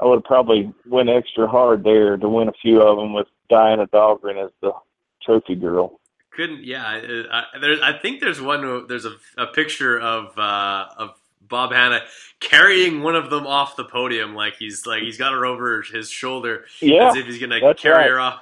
[0.00, 3.28] I would have probably went extra hard there to win a few of them with
[3.48, 4.72] Diana Dahlgren as the
[5.22, 6.00] trophy girl.
[6.32, 6.84] Couldn't yeah.
[6.84, 6.96] I,
[7.30, 8.86] I, there, I think there's one.
[8.88, 11.10] There's a, a picture of uh, of
[11.48, 12.02] Bob Hannah
[12.40, 16.08] carrying one of them off the podium, like he's like he's got her over his
[16.10, 18.10] shoulder, Yeah, as if he's gonna carry right.
[18.10, 18.40] her off.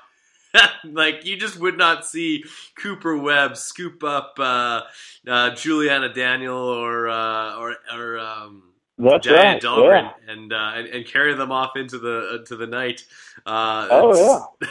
[0.84, 2.44] like you just would not see
[2.76, 4.82] Cooper Webb scoop up uh,
[5.26, 8.62] uh, Juliana Daniel or uh, or or um,
[8.98, 10.32] That's right, Dahlgren yeah.
[10.32, 13.05] and, uh, and and carry them off into the into the night.
[13.46, 14.68] Uh, Oh it's-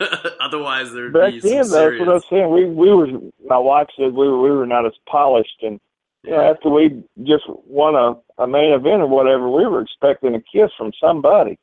[0.40, 2.00] Otherwise, there'd Back be then, that's serious.
[2.00, 2.50] what I was saying.
[2.50, 3.06] We we were.
[3.46, 5.78] My wife said we were we were not as polished, and
[6.24, 10.34] you know, after we just won a a main event or whatever, we were expecting
[10.34, 11.58] a kiss from somebody.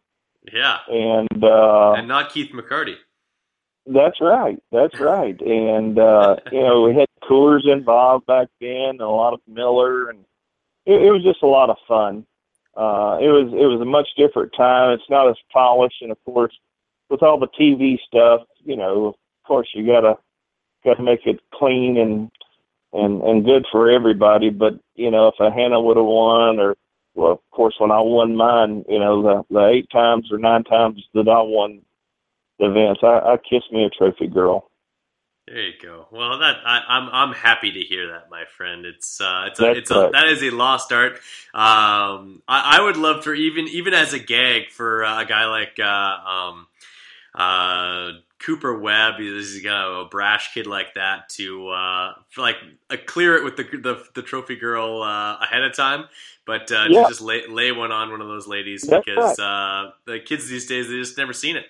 [0.51, 2.95] Yeah, And uh, and not Keith McCarty.
[3.86, 5.39] that's right, that's right.
[5.41, 10.09] And uh, you know, we had Coors involved back then, and a lot of Miller,
[10.09, 10.20] and
[10.86, 12.26] it, it was just a lot of fun.
[12.76, 14.91] Uh, it was it was a much different time.
[14.91, 16.57] It's not as polished, and of course,
[17.09, 20.18] with all the TV stuff, you know, of course, you gotta
[20.84, 22.32] gotta make it clean and
[22.94, 24.50] and and good for everybody.
[24.50, 26.76] But you know, if a Hannah would have won, or
[27.16, 30.64] well, of course, when I won mine, you know, the the eight times or nine
[30.64, 31.82] times that I won
[32.60, 34.72] the events, I, I kissed me a trophy girl.
[35.48, 36.08] There you go.
[36.12, 38.86] Well, that I, I'm I'm happy to hear that, my friend.
[38.86, 40.12] It's uh, it's a, it's a, right.
[40.14, 41.14] that is a lost art.
[41.54, 45.48] Um, I, I would love for even even as a gag for uh, a guy
[45.48, 46.68] like uh, um,
[47.36, 48.12] uh,
[48.46, 52.58] Cooper Webb, he's got a brash kid like that to uh, like
[52.89, 56.06] uh, clear it with the the, the trophy girl uh, ahead of time,
[56.46, 56.94] but uh, Yeah.
[56.94, 60.50] to just lay, lay one on one of those ladies That's because uh, the kids
[60.50, 61.66] these days they just never seen it.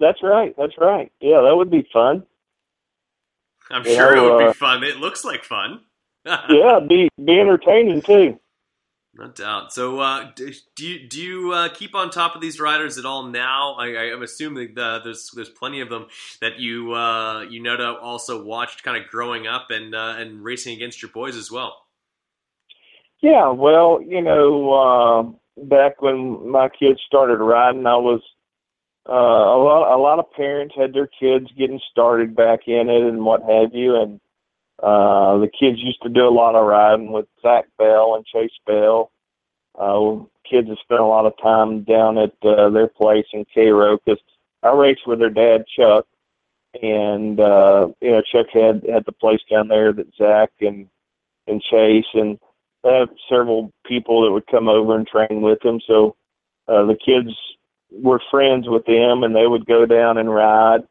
[0.00, 0.54] That's right.
[0.58, 1.12] That's right.
[1.20, 2.24] Yeah, that would be fun.
[3.70, 4.84] I'm You sure know, it would uh, be fun.
[4.84, 5.82] It looks like fun.
[6.48, 8.40] yeah, be be entertaining too.
[9.16, 9.72] No doubt.
[9.72, 13.04] So, uh, do, do you do you uh, keep on top of these riders at
[13.04, 13.74] all now?
[13.74, 16.06] I, I, I'm assuming that there's there's plenty of them
[16.40, 20.42] that you uh, you no doubt also watched kind of growing up and uh, and
[20.42, 21.84] racing against your boys as well.
[23.20, 28.20] Yeah, well, you know, uh, back when my kids started riding, I was
[29.06, 29.94] a lot.
[29.94, 33.74] A lot of parents had their kids getting started back in it and what have
[33.74, 34.20] you, and
[34.82, 38.58] uh, the kids used to do a lot of riding with Zach Bell and Chase
[38.66, 39.10] Bell.
[39.78, 43.98] Uh, kids have spent a lot of time down at uh, their place in Cairo
[43.98, 44.20] because
[44.62, 46.06] I raced with their dad Chuck,
[46.82, 50.88] and uh, you know Chuck had had the place down there that Zach and
[51.46, 52.38] and Chase and
[52.84, 55.80] they have several people that would come over and train with them.
[55.86, 56.16] So
[56.68, 57.34] uh, the kids
[57.90, 60.82] were friends with them, and they would go down and ride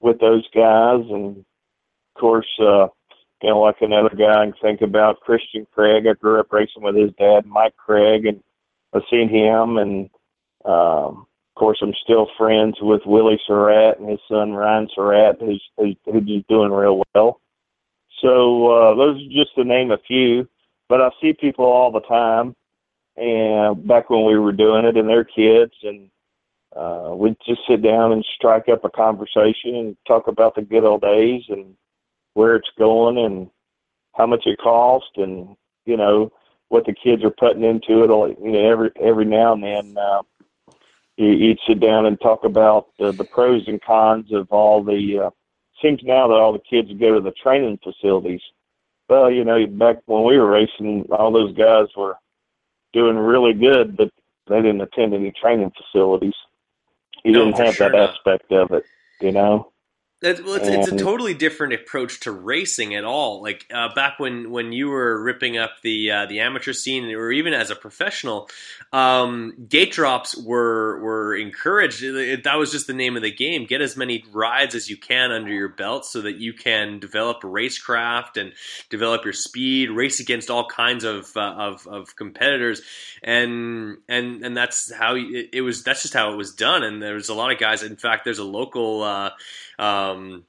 [0.00, 1.04] with those guys.
[1.10, 2.88] And of course, uh,
[3.44, 6.06] you know, like another guy, can think about Christian Craig.
[6.06, 8.42] I grew up racing with his dad, Mike Craig, and
[8.94, 9.76] I've seen him.
[9.76, 10.08] And
[10.64, 15.62] um, of course, I'm still friends with Willie Surratt and his son Ryan Surratt, who's
[15.76, 17.38] who's, who's doing real well.
[18.22, 20.48] So uh, those are just to name a few.
[20.88, 22.56] But I see people all the time,
[23.18, 26.08] and back when we were doing it, and their kids, and
[26.74, 30.84] uh, we'd just sit down and strike up a conversation and talk about the good
[30.84, 31.76] old days and
[32.34, 33.50] where it's going and
[34.14, 35.56] how much it cost and
[35.86, 36.30] you know
[36.68, 38.38] what the kids are putting into it.
[38.42, 40.22] You know, every every now and then, uh,
[41.16, 45.26] you, you'd sit down and talk about the, the pros and cons of all the.
[45.26, 45.30] Uh,
[45.82, 48.40] seems now that all the kids go to the training facilities.
[49.08, 52.16] Well, you know, back when we were racing, all those guys were
[52.92, 54.10] doing really good, but
[54.48, 56.34] they didn't attend any training facilities.
[57.24, 58.10] You No, didn't have sure that not.
[58.10, 58.84] aspect of it,
[59.20, 59.72] you know.
[60.24, 63.42] That's, well, it's, it's a totally different approach to racing at all.
[63.42, 67.30] Like uh, back when, when you were ripping up the uh, the amateur scene, or
[67.30, 68.48] even as a professional,
[68.90, 72.02] um, gate drops were were encouraged.
[72.02, 73.66] It- it- that was just the name of the game.
[73.66, 77.42] Get as many rides as you can under your belt, so that you can develop
[77.42, 78.54] racecraft and
[78.88, 79.90] develop your speed.
[79.90, 82.80] Race against all kinds of uh, of, of competitors,
[83.22, 85.84] and and and that's how it, it was.
[85.84, 86.82] That's just how it was done.
[86.82, 87.82] And there was a lot of guys.
[87.82, 89.02] In fact, there's a local.
[89.78, 90.44] Um,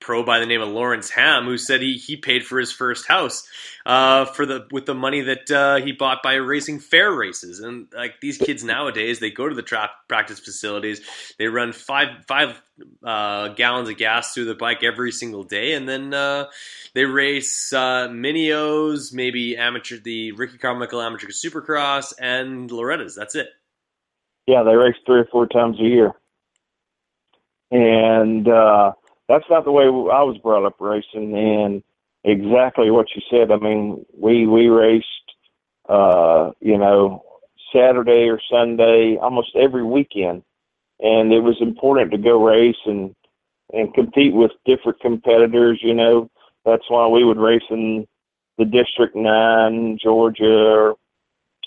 [0.00, 3.06] pro by the name of Lawrence Ham who said he, he paid for his first
[3.06, 3.46] house
[3.86, 7.60] uh, for the with the money that uh, he bought by racing fair races.
[7.60, 11.00] And like these kids nowadays they go to the trap practice facilities
[11.38, 12.60] they run five five
[13.02, 16.46] uh, gallons of gas through the bike every single day and then uh,
[16.94, 23.14] they race uh, minios maybe amateur the Ricky Carmichael amateur supercross and Loretta's.
[23.14, 23.48] That's it.
[24.46, 26.12] Yeah, they race three or four times a year,
[27.74, 28.92] and uh,
[29.28, 31.36] that's not the way I was brought up racing.
[31.36, 31.82] And
[32.22, 33.50] exactly what you said.
[33.50, 35.06] I mean, we we raced,
[35.88, 37.24] uh, you know,
[37.74, 40.44] Saturday or Sunday, almost every weekend,
[41.00, 43.14] and it was important to go race and
[43.72, 45.80] and compete with different competitors.
[45.82, 46.30] You know,
[46.64, 48.06] that's why we would race in
[48.56, 50.96] the District Nine, Georgia, or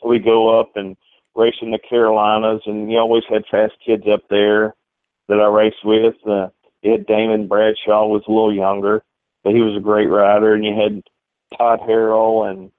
[0.05, 0.95] we go up and
[1.35, 4.73] race in the Carolinas, and you always had fast kids up there
[5.27, 6.15] that I raced with.
[6.25, 6.47] Uh,
[6.81, 9.03] you Damon Bradshaw was a little younger,
[9.43, 11.03] but he was a great rider, and you had
[11.57, 12.71] Todd Harrell and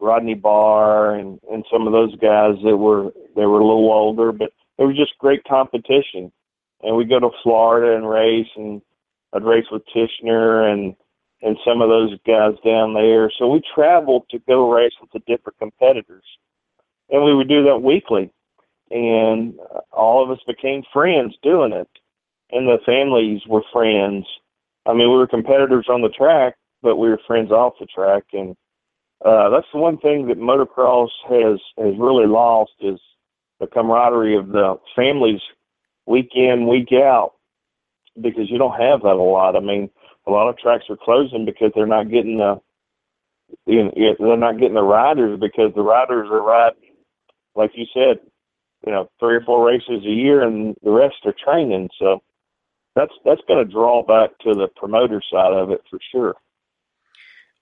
[0.00, 4.32] Rodney Barr and and some of those guys that were they were a little older,
[4.32, 6.32] but it was just great competition.
[6.82, 8.82] And we go to Florida and race, and
[9.32, 10.94] I'd race with Tichenor and
[11.42, 13.30] and some of those guys down there.
[13.38, 16.24] So we traveled to go race with the different competitors,
[17.10, 18.30] and we would do that weekly.
[18.94, 19.54] And
[19.90, 21.88] all of us became friends doing it,
[22.52, 24.24] and the families were friends.
[24.86, 28.22] I mean, we were competitors on the track, but we were friends off the track,
[28.32, 28.54] and
[29.24, 33.00] uh, that's the one thing that motocross has has really lost is
[33.58, 35.40] the camaraderie of the families
[36.06, 37.32] week in week out
[38.20, 39.56] because you don't have that a lot.
[39.56, 39.90] I mean,
[40.28, 42.60] a lot of tracks are closing because they're not getting the
[43.66, 46.94] you know, they're not getting the riders because the riders are riding
[47.54, 48.18] like you said,
[48.86, 51.88] you know, three or four races a year and the rest are training.
[51.98, 52.22] So
[52.94, 56.34] that's that's been a drawback to the promoter side of it for sure.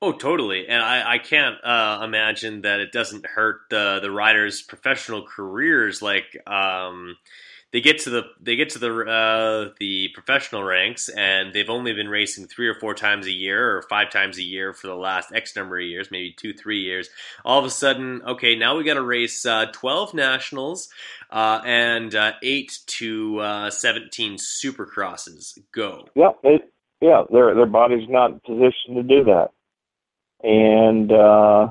[0.01, 4.61] Oh, totally, and I, I can't uh, imagine that it doesn't hurt the the riders'
[4.61, 6.03] professional careers.
[6.03, 7.16] Like, um,
[7.73, 11.95] they get to the they get to the uh, the professional ranks, and they've only
[11.95, 14.95] been racing three or four times a year, or five times a year for the
[14.95, 17.09] last X number of years, maybe two, three years.
[17.45, 20.91] All of a sudden, okay, now we got to race uh, twelve nationals
[21.31, 25.59] uh, and uh, eight to uh, seventeen supercrosses.
[25.75, 26.09] Go.
[26.14, 26.70] Yeah, it,
[27.01, 29.49] yeah, their their body's not in position to do that,
[30.43, 31.70] and uh,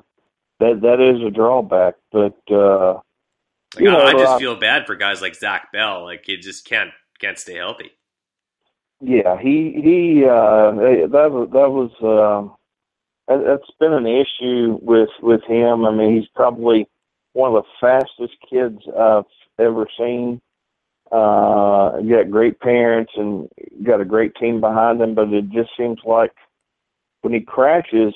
[0.60, 1.94] that that is a drawback.
[2.12, 2.40] But
[3.76, 6.04] Like, you I, know, I just uh, feel bad for guys like Zach Bell.
[6.04, 7.92] Like, he just can't can't stay healthy.
[9.02, 12.56] Yeah, he he uh that was that was um
[13.28, 15.86] that- that's been an issue with with him.
[15.86, 16.88] I mean, he's probably
[17.34, 19.26] one of the fastest kids I've
[19.60, 20.42] ever seen.
[21.12, 23.50] Uh got great parents and
[23.84, 26.34] got a great team behind him, but it just seems like
[27.22, 28.14] when he crashes,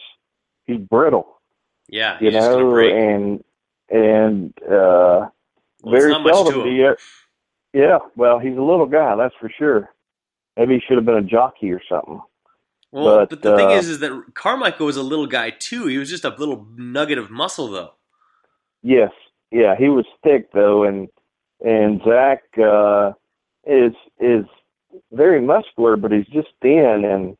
[0.65, 1.41] he's brittle,
[1.89, 3.43] Yeah, you know, and
[3.89, 5.29] and uh
[5.85, 6.95] Well, very seldom do you
[7.73, 9.89] yeah, well, he's a little guy, that's for sure.
[10.55, 12.21] Maybe he should have been a jockey or something.
[12.91, 15.87] Well, but, but, the thing uh, is, is that Carmichael was a little guy too.
[15.87, 17.91] He was just a little nugget of muscle, though.
[18.81, 19.11] Yes,
[19.51, 21.09] yeah, he was thick though, and
[21.63, 23.11] and Zach uh,
[23.67, 24.45] is is
[25.11, 27.37] very muscular, but he's just thin, and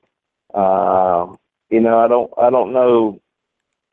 [0.54, 1.28] uh,
[1.70, 3.22] you know, I don't I don't know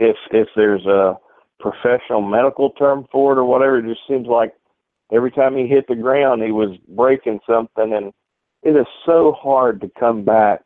[0.00, 1.16] if if there's a
[1.62, 3.78] professional medical term for it or whatever.
[3.78, 4.52] It just seems like
[5.12, 8.12] every time he hit the ground, he was breaking something, and
[8.62, 10.60] it is so hard to come back.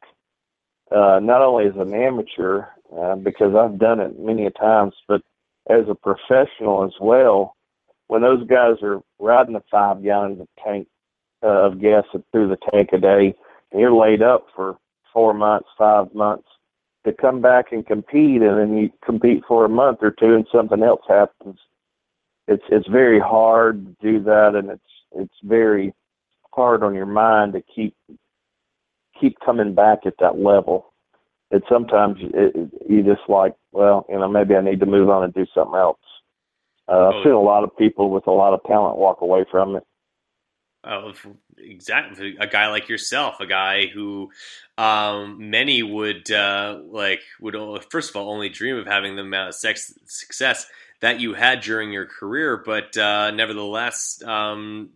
[0.91, 2.65] Uh, not only as an amateur,
[2.97, 5.21] uh, because I've done it many a times, but
[5.69, 7.55] as a professional as well.
[8.09, 10.87] When those guys are riding a five gallons of tank
[11.43, 13.35] uh, of gas through the tank a day,
[13.73, 14.79] and you're laid up for
[15.13, 16.47] four months, five months,
[17.07, 20.47] to come back and compete, and then you compete for a month or two, and
[20.53, 21.59] something else happens.
[22.49, 24.83] It's it's very hard to do that, and it's
[25.13, 25.95] it's very
[26.53, 27.95] hard on your mind to keep
[29.19, 30.93] keep coming back at that level.
[31.51, 35.23] It sometimes it, you just like, well, you know, maybe I need to move on
[35.23, 35.99] and do something else.
[36.89, 39.77] Uh, I've seen a lot of people with a lot of talent walk away from
[39.77, 39.85] it.
[40.89, 41.13] Oh,
[41.59, 42.37] exactly.
[42.39, 44.31] A guy like yourself, a guy who
[44.79, 47.57] um, many would uh, like would
[47.91, 50.67] first of all only dream of having the amount of sex, success
[51.01, 54.91] that you had during your career, but uh, nevertheless, um,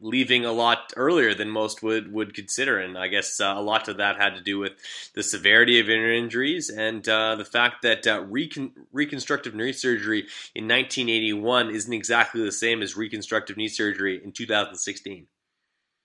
[0.00, 3.86] leaving a lot earlier than most would would consider, and I guess uh, a lot
[3.88, 4.72] of that had to do with
[5.14, 10.26] the severity of your injuries and uh, the fact that uh, recon- reconstructive knee surgery
[10.56, 15.28] in 1981 isn't exactly the same as reconstructive knee surgery in 2016.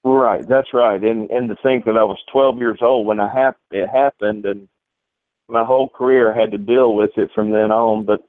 [0.04, 3.32] Right, that's right, and and to think that I was 12 years old when I
[3.32, 4.68] hap- it happened, and
[5.48, 8.06] my whole career had to deal with it from then on.
[8.06, 8.22] But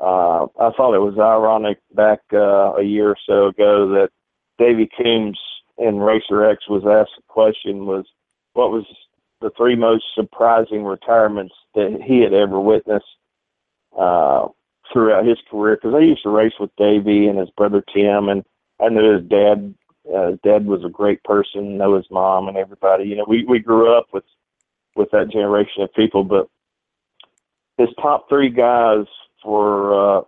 [0.00, 4.08] uh, I thought it was ironic back uh, a year or so ago that
[4.58, 5.38] Davey Coombs
[5.76, 8.06] in Racer X was asked a question was
[8.54, 8.84] what was
[9.42, 13.04] the three most surprising retirements that he had ever witnessed
[13.98, 14.48] uh,
[14.92, 18.44] throughout his career because I used to race with Davey and his brother Tim and
[18.80, 19.74] I knew his dad
[20.14, 23.04] uh, dad was a great person, know his mom and everybody.
[23.04, 24.24] You know, we we grew up with
[24.96, 26.48] with that generation of people, but
[27.78, 29.06] his top three guys
[29.42, 30.22] for uh,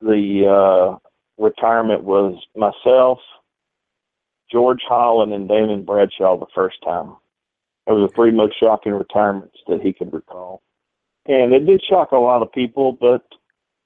[0.00, 0.98] the uh,
[1.42, 3.18] retirement was myself,
[4.50, 7.16] George Holland and Damon Bradshaw the first time.
[7.86, 10.62] It was the three most shocking retirements that he could recall.
[11.26, 13.24] And it did shock a lot of people, but,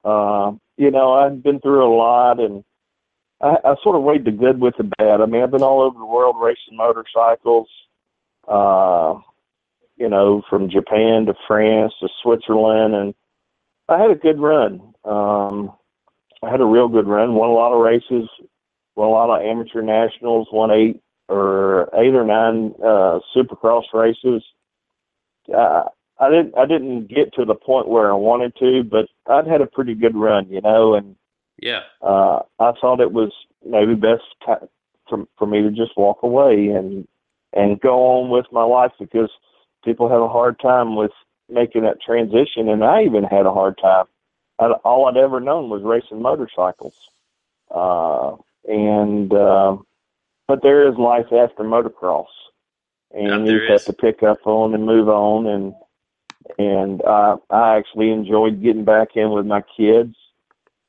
[0.04, 2.64] uh, you know, I've been through a lot and
[3.40, 5.20] I, I sort of weighed the good with the bad.
[5.20, 7.68] I mean, I've been all over the world racing motorcycles,
[8.48, 9.18] uh,
[9.96, 13.14] you know, from Japan to France to Switzerland, and
[13.88, 14.94] I had a good run.
[15.04, 15.72] Um,
[16.42, 18.28] I had a real good run, won a lot of races,
[18.94, 24.42] won a lot of amateur nationals, won eight or eight or nine uh, supercross races.
[25.54, 25.84] Uh,
[26.18, 29.60] I didn't I didn't get to the point where I wanted to, but I'd had
[29.60, 31.16] a pretty good run, you know, and
[31.58, 33.32] yeah, uh, I thought it was
[33.64, 34.66] maybe best t-
[35.08, 37.06] for for me to just walk away and
[37.52, 39.30] and go on with my life because
[39.84, 41.12] people have a hard time with
[41.48, 44.06] making that transition, and I even had a hard time.
[44.58, 46.94] I, all I'd ever known was racing motorcycles.
[47.70, 48.36] Uh,
[48.68, 49.76] and uh,
[50.48, 52.26] but there is life after motocross,
[53.12, 55.46] and you have to pick up on and move on.
[55.46, 55.74] And
[56.58, 60.16] and uh, I actually enjoyed getting back in with my kids.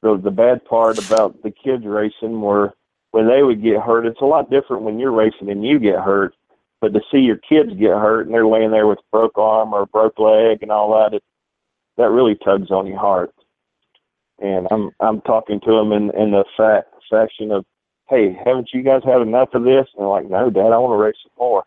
[0.04, 2.74] So the bad part about the kids racing were
[3.12, 4.06] when they would get hurt.
[4.06, 6.36] It's a lot different when you're racing and you get hurt.
[6.80, 9.74] But to see your kids get hurt and they're laying there with a broke arm
[9.74, 11.24] or a broke leg and all that, it,
[11.98, 13.32] that really tugs on your heart.
[14.40, 17.66] And I'm I'm talking to them in in the fact section of,
[18.08, 19.88] hey, haven't you guys had enough of this?
[19.96, 21.66] And they're like, no, Dad, I want to race some more.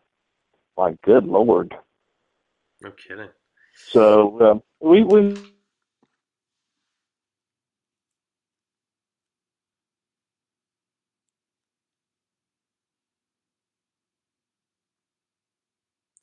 [0.79, 1.75] I'm like, good Lord.
[2.81, 3.29] No kidding.
[3.75, 5.37] So um, we we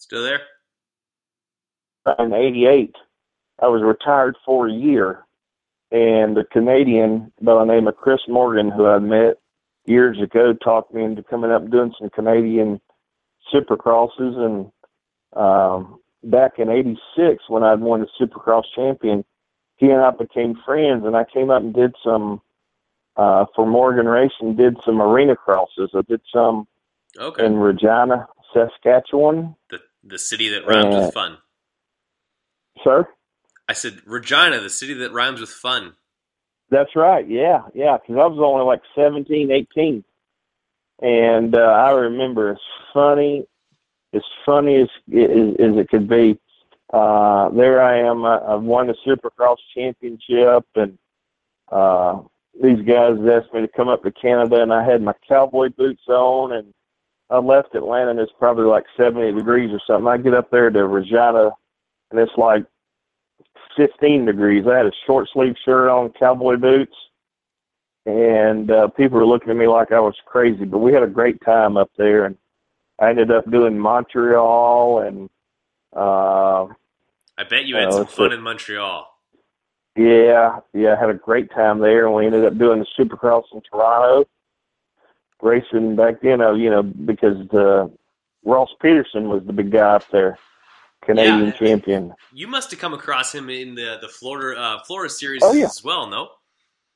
[0.07, 0.39] Still there?
[2.19, 2.95] in '88,
[3.61, 5.25] I was retired for a year,
[5.91, 9.35] and a Canadian by the name of Chris Morgan, who I met
[9.83, 12.79] years ago, talked me into coming up and doing some Canadian
[13.53, 14.37] supercrosses.
[14.37, 14.71] And
[15.35, 19.25] um, back in '86, when I'd won the Supercross champion,
[19.75, 22.39] he and I became friends, and I came up and did some
[23.17, 24.55] uh, for Morgan Racing.
[24.55, 25.89] Did some arena crosses.
[25.93, 26.65] I did some
[27.19, 27.45] Okay.
[27.45, 29.55] in Regina, Saskatchewan.
[29.69, 31.37] The the city that rhymes Uh, with fun.
[32.83, 33.07] Sir.
[33.67, 35.93] I said Regina, the city that rhymes with fun.
[36.69, 37.27] That's right.
[37.27, 37.97] Yeah, yeah.
[37.97, 40.03] Because I was only like seventeen, eighteen,
[41.01, 42.57] and uh, I remember as
[42.93, 43.45] funny,
[44.13, 46.39] as funny as as, as it could be.
[46.91, 48.25] Uh, there I am.
[48.25, 50.97] I, I've won the Supercross championship, and
[51.69, 52.21] uh,
[52.61, 56.07] these guys asked me to come up to Canada, and I had my cowboy boots
[56.07, 56.73] on, and
[57.29, 60.07] I left Atlanta, and it's probably like 70 degrees or something.
[60.07, 61.51] I get up there to Regina,
[62.11, 62.63] and it's like
[63.75, 64.65] 15 degrees.
[64.65, 66.95] I had a short sleeve shirt on, cowboy boots,
[68.05, 70.63] and uh, people were looking at me like I was crazy.
[70.65, 72.37] But we had a great time up there, and
[72.99, 75.29] I ended up doing Montreal, and
[75.95, 76.65] uh,
[77.37, 78.35] I bet you had Uh, some fun see.
[78.37, 79.05] in Montreal.
[79.97, 83.43] yeah, yeah, I had a great time there, and we ended up doing the Supercross
[83.53, 84.27] in Toronto,
[85.41, 86.41] racing back then.
[86.41, 87.87] Uh, you know, because uh,
[88.45, 90.37] Ross Pederson was the big guy up there,
[91.03, 92.13] Canadian champion.
[92.33, 95.65] You must have come across him in the the Florida uh, Florida series Oh, yeah.
[95.65, 96.29] as well, no?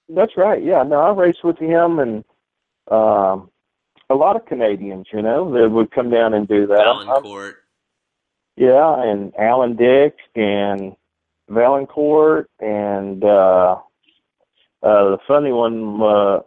[0.09, 0.61] That's right.
[0.63, 2.23] Yeah, no, I raced with him and
[2.89, 3.49] um,
[4.09, 5.07] a lot of Canadians.
[5.13, 6.77] You know, that would come down and do that.
[6.77, 7.57] Valancourt.
[8.57, 10.95] Yeah, and Alan Dick and
[11.49, 13.75] Valancourt and uh
[14.83, 16.39] uh the funny one uh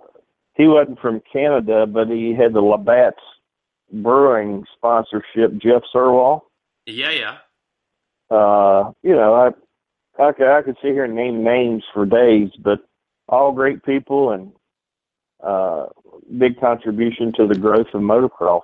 [0.55, 3.17] he wasn't from Canada but he had the Labatt's
[3.93, 6.43] brewing sponsorship, Jeff Surwall.
[6.87, 7.37] Yeah, yeah.
[8.31, 12.51] Uh you know, I I could I could sit here and name names for days,
[12.59, 12.81] but
[13.29, 14.53] all great people and
[15.43, 15.87] uh
[16.39, 18.63] big contribution to the growth of motocross.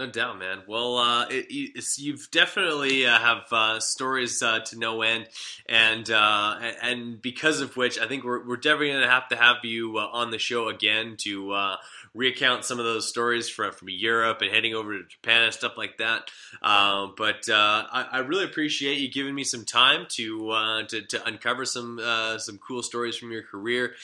[0.00, 0.62] No doubt, man.
[0.66, 5.28] Well, uh, it, you've definitely uh, have uh, stories uh, to no end,
[5.68, 9.36] and uh, and because of which, I think we're we're definitely going to have to
[9.36, 11.76] have you uh, on the show again to uh,
[12.14, 15.76] recount some of those stories from from Europe and heading over to Japan and stuff
[15.76, 16.30] like that.
[16.62, 21.02] Uh, but uh, I, I really appreciate you giving me some time to uh, to,
[21.02, 23.94] to uncover some uh, some cool stories from your career,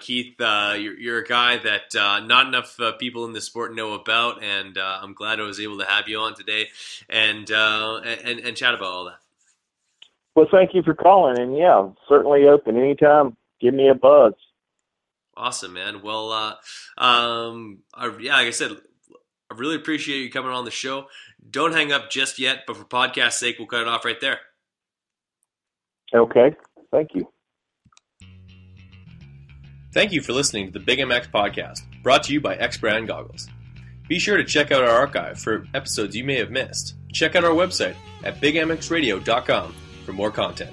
[0.00, 0.34] Keith.
[0.38, 1.94] You're, you're a guy that
[2.26, 5.86] not enough people in the sport know about, and I'm glad I was able to
[5.86, 6.68] have you on today
[7.08, 9.18] and and and chat about all that.
[10.34, 13.36] Well, thank you for calling, and yeah, certainly open anytime.
[13.60, 14.34] Give me a buzz.
[15.36, 16.02] Awesome, man.
[16.02, 16.54] Well, uh,
[16.96, 18.72] um, I, yeah, like I said,
[19.50, 21.06] I really appreciate you coming on the show.
[21.48, 24.38] Don't hang up just yet, but for podcast sake, we'll cut it off right there.
[26.14, 26.54] Okay,
[26.90, 27.28] thank you.
[29.92, 33.06] Thank you for listening to the Big MX podcast, brought to you by X Brand
[33.06, 33.48] Goggles.
[34.08, 36.94] Be sure to check out our archive for episodes you may have missed.
[37.12, 39.74] Check out our website at bigmxradio.com
[40.04, 40.72] for more content.